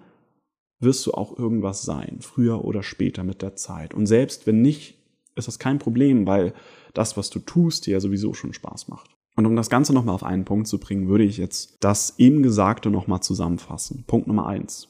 wirst 0.80 1.04
du 1.08 1.14
auch 1.14 1.36
irgendwas 1.36 1.82
sein, 1.82 2.20
früher 2.22 2.64
oder 2.64 2.84
später 2.84 3.24
mit 3.24 3.42
der 3.42 3.56
Zeit. 3.56 3.96
Und 3.96 4.06
selbst 4.06 4.46
wenn 4.46 4.62
nicht, 4.62 5.00
ist 5.36 5.48
das 5.48 5.60
kein 5.60 5.80
Problem, 5.80 6.26
weil 6.26 6.54
das, 6.94 7.18
was 7.18 7.30
du 7.30 7.40
tust, 7.40 7.86
dir 7.86 7.92
ja 7.92 8.00
sowieso 8.00 8.34
schon 8.34 8.54
Spaß 8.54 8.88
macht. 8.88 9.16
Und 9.36 9.46
um 9.46 9.56
das 9.56 9.70
Ganze 9.70 9.94
nochmal 9.94 10.16
auf 10.16 10.24
einen 10.24 10.46
Punkt 10.46 10.68
zu 10.68 10.80
bringen, 10.80 11.10
würde 11.10 11.26
ich 11.26 11.38
jetzt 11.38 11.78
das 11.82 12.18
eben 12.20 12.42
Gesagte 12.42 12.90
nochmal 12.90 13.22
zusammenfassen. 13.22 14.06
Punkt 14.08 14.28
Nummer 14.28 14.48
eins. 14.48 14.88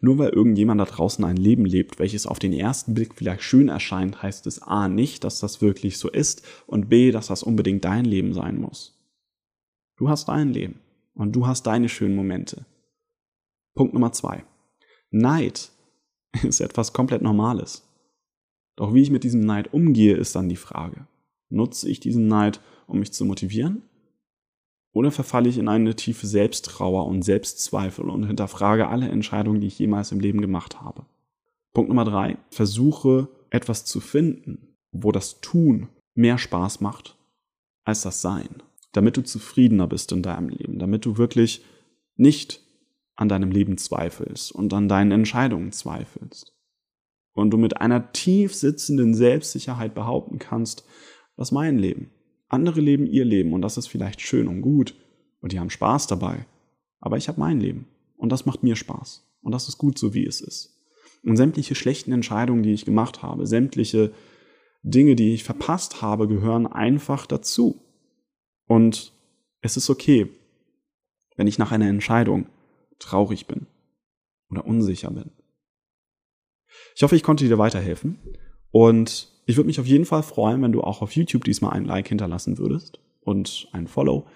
Nur 0.00 0.18
weil 0.18 0.30
irgendjemand 0.30 0.80
da 0.80 0.84
draußen 0.84 1.24
ein 1.24 1.36
Leben 1.36 1.64
lebt, 1.64 1.98
welches 1.98 2.26
auf 2.26 2.38
den 2.38 2.52
ersten 2.52 2.92
Blick 2.92 3.14
vielleicht 3.14 3.42
schön 3.42 3.68
erscheint, 3.68 4.22
heißt 4.22 4.46
es 4.46 4.60
A 4.60 4.88
nicht, 4.88 5.24
dass 5.24 5.40
das 5.40 5.62
wirklich 5.62 5.98
so 5.98 6.10
ist 6.10 6.44
und 6.66 6.88
B, 6.88 7.10
dass 7.10 7.28
das 7.28 7.42
unbedingt 7.42 7.84
dein 7.84 8.04
Leben 8.04 8.34
sein 8.34 8.60
muss. 8.60 9.00
Du 9.96 10.08
hast 10.08 10.28
dein 10.28 10.52
Leben 10.52 10.80
und 11.14 11.32
du 11.32 11.46
hast 11.46 11.62
deine 11.66 11.88
schönen 11.88 12.16
Momente. 12.16 12.66
Punkt 13.74 13.94
Nummer 13.94 14.12
zwei. 14.12 14.44
Neid 15.10 15.70
ist 16.42 16.60
etwas 16.60 16.92
komplett 16.92 17.22
Normales. 17.22 17.88
Doch 18.76 18.94
wie 18.94 19.02
ich 19.02 19.10
mit 19.10 19.24
diesem 19.24 19.40
Neid 19.40 19.72
umgehe, 19.72 20.16
ist 20.16 20.34
dann 20.34 20.48
die 20.48 20.56
Frage. 20.56 21.06
Nutze 21.48 21.88
ich 21.88 22.00
diesen 22.00 22.26
Neid, 22.26 22.60
um 22.86 22.98
mich 22.98 23.12
zu 23.12 23.24
motivieren? 23.24 23.82
Oder 24.92 25.10
verfalle 25.10 25.48
ich 25.48 25.58
in 25.58 25.68
eine 25.68 25.96
tiefe 25.96 26.26
Selbsttrauer 26.26 27.06
und 27.06 27.22
Selbstzweifel 27.22 28.08
und 28.08 28.26
hinterfrage 28.26 28.88
alle 28.88 29.08
Entscheidungen, 29.08 29.60
die 29.60 29.66
ich 29.66 29.78
jemals 29.78 30.12
im 30.12 30.20
Leben 30.20 30.40
gemacht 30.40 30.80
habe? 30.80 31.04
Punkt 31.72 31.88
Nummer 31.88 32.04
drei. 32.04 32.38
Versuche 32.50 33.28
etwas 33.50 33.84
zu 33.84 34.00
finden, 34.00 34.76
wo 34.92 35.10
das 35.10 35.40
Tun 35.40 35.88
mehr 36.14 36.38
Spaß 36.38 36.80
macht 36.80 37.16
als 37.84 38.02
das 38.02 38.22
Sein. 38.22 38.62
Damit 38.92 39.16
du 39.16 39.24
zufriedener 39.24 39.88
bist 39.88 40.12
in 40.12 40.22
deinem 40.22 40.48
Leben. 40.48 40.78
Damit 40.78 41.04
du 41.04 41.18
wirklich 41.18 41.64
nicht 42.16 42.62
an 43.16 43.28
deinem 43.28 43.50
Leben 43.50 43.76
zweifelst 43.76 44.52
und 44.52 44.72
an 44.72 44.88
deinen 44.88 45.10
Entscheidungen 45.10 45.72
zweifelst. 45.72 46.53
Und 47.34 47.50
du 47.50 47.58
mit 47.58 47.80
einer 47.80 48.12
tief 48.12 48.54
sitzenden 48.54 49.14
Selbstsicherheit 49.14 49.94
behaupten 49.94 50.38
kannst, 50.38 50.84
das 51.36 51.48
ist 51.48 51.52
mein 51.52 51.78
Leben. 51.78 52.10
Andere 52.48 52.80
leben 52.80 53.06
ihr 53.06 53.24
Leben 53.24 53.52
und 53.52 53.62
das 53.62 53.76
ist 53.76 53.88
vielleicht 53.88 54.20
schön 54.20 54.48
und 54.48 54.62
gut 54.62 54.94
und 55.40 55.52
die 55.52 55.58
haben 55.58 55.70
Spaß 55.70 56.06
dabei. 56.06 56.46
Aber 57.00 57.16
ich 57.16 57.28
habe 57.28 57.40
mein 57.40 57.60
Leben 57.60 57.88
und 58.16 58.30
das 58.30 58.46
macht 58.46 58.62
mir 58.62 58.76
Spaß 58.76 59.28
und 59.42 59.52
das 59.52 59.68
ist 59.68 59.78
gut 59.78 59.98
so, 59.98 60.14
wie 60.14 60.26
es 60.26 60.40
ist. 60.40 60.80
Und 61.24 61.36
sämtliche 61.36 61.74
schlechten 61.74 62.12
Entscheidungen, 62.12 62.62
die 62.62 62.72
ich 62.72 62.84
gemacht 62.84 63.22
habe, 63.22 63.46
sämtliche 63.46 64.12
Dinge, 64.82 65.16
die 65.16 65.34
ich 65.34 65.42
verpasst 65.42 66.02
habe, 66.02 66.28
gehören 66.28 66.66
einfach 66.66 67.26
dazu. 67.26 67.80
Und 68.66 69.12
es 69.62 69.76
ist 69.76 69.90
okay, 69.90 70.28
wenn 71.36 71.46
ich 71.46 71.58
nach 71.58 71.72
einer 71.72 71.88
Entscheidung 71.88 72.46
traurig 72.98 73.46
bin 73.46 73.66
oder 74.50 74.66
unsicher 74.66 75.10
bin. 75.10 75.30
Ich 76.94 77.02
hoffe, 77.02 77.16
ich 77.16 77.22
konnte 77.22 77.46
dir 77.46 77.58
weiterhelfen 77.58 78.18
und 78.70 79.28
ich 79.46 79.56
würde 79.56 79.66
mich 79.66 79.80
auf 79.80 79.86
jeden 79.86 80.04
Fall 80.04 80.22
freuen, 80.22 80.62
wenn 80.62 80.72
du 80.72 80.82
auch 80.82 81.02
auf 81.02 81.12
YouTube 81.12 81.44
diesmal 81.44 81.72
ein 81.72 81.84
Like 81.84 82.08
hinterlassen 82.08 82.58
würdest 82.58 83.00
und 83.20 83.68
ein 83.72 83.86
Follow, 83.88 84.26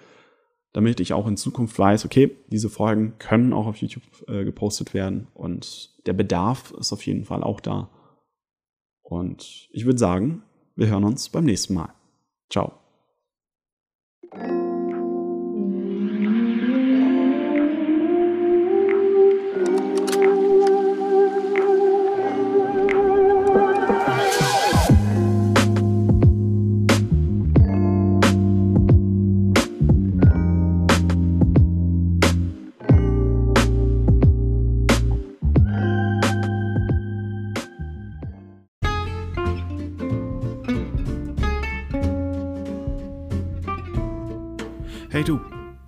damit 0.73 0.99
ich 0.99 1.13
auch 1.13 1.27
in 1.27 1.37
Zukunft 1.37 1.79
weiß, 1.79 2.05
okay, 2.05 2.35
diese 2.47 2.69
Folgen 2.69 3.13
können 3.17 3.53
auch 3.53 3.65
auf 3.65 3.77
YouTube 3.77 4.03
äh, 4.27 4.43
gepostet 4.43 4.93
werden 4.93 5.27
und 5.33 6.05
der 6.05 6.13
Bedarf 6.13 6.71
ist 6.77 6.93
auf 6.93 7.05
jeden 7.05 7.25
Fall 7.25 7.43
auch 7.43 7.59
da. 7.59 7.89
Und 9.01 9.69
ich 9.71 9.85
würde 9.85 9.97
sagen, 9.97 10.43
wir 10.75 10.87
hören 10.87 11.03
uns 11.03 11.29
beim 11.29 11.45
nächsten 11.45 11.73
Mal. 11.73 11.93
Ciao. 12.49 12.78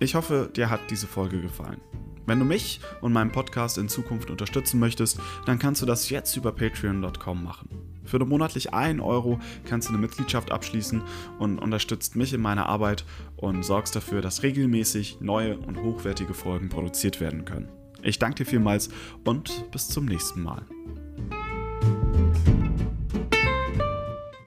Ich 0.02 0.14
hoffe, 0.14 0.50
dir 0.54 0.70
hat 0.70 0.90
diese 0.90 1.06
Folge 1.06 1.40
gefallen. 1.40 1.80
Wenn 2.26 2.38
du 2.38 2.44
mich 2.44 2.80
und 3.00 3.12
meinen 3.12 3.32
Podcast 3.32 3.78
in 3.78 3.88
Zukunft 3.88 4.30
unterstützen 4.30 4.78
möchtest, 4.78 5.18
dann 5.44 5.58
kannst 5.58 5.82
du 5.82 5.86
das 5.86 6.08
jetzt 6.08 6.36
über 6.36 6.52
patreon.com 6.52 7.42
machen. 7.42 7.68
Für 8.04 8.18
nur 8.18 8.28
monatlich 8.28 8.72
1 8.72 9.00
Euro 9.00 9.40
kannst 9.64 9.88
du 9.88 9.92
eine 9.92 10.00
Mitgliedschaft 10.00 10.50
abschließen 10.50 11.02
und 11.38 11.58
unterstützt 11.58 12.16
mich 12.16 12.32
in 12.32 12.40
meiner 12.40 12.66
Arbeit 12.66 13.04
und 13.36 13.64
sorgst 13.64 13.96
dafür, 13.96 14.22
dass 14.22 14.42
regelmäßig 14.42 15.18
neue 15.20 15.58
und 15.58 15.82
hochwertige 15.82 16.34
Folgen 16.34 16.68
produziert 16.68 17.20
werden 17.20 17.44
können. 17.44 17.68
Ich 18.02 18.18
danke 18.18 18.44
dir 18.44 18.50
vielmals 18.50 18.90
und 19.24 19.70
bis 19.70 19.88
zum 19.88 20.06
nächsten 20.06 20.42
Mal. 20.42 20.64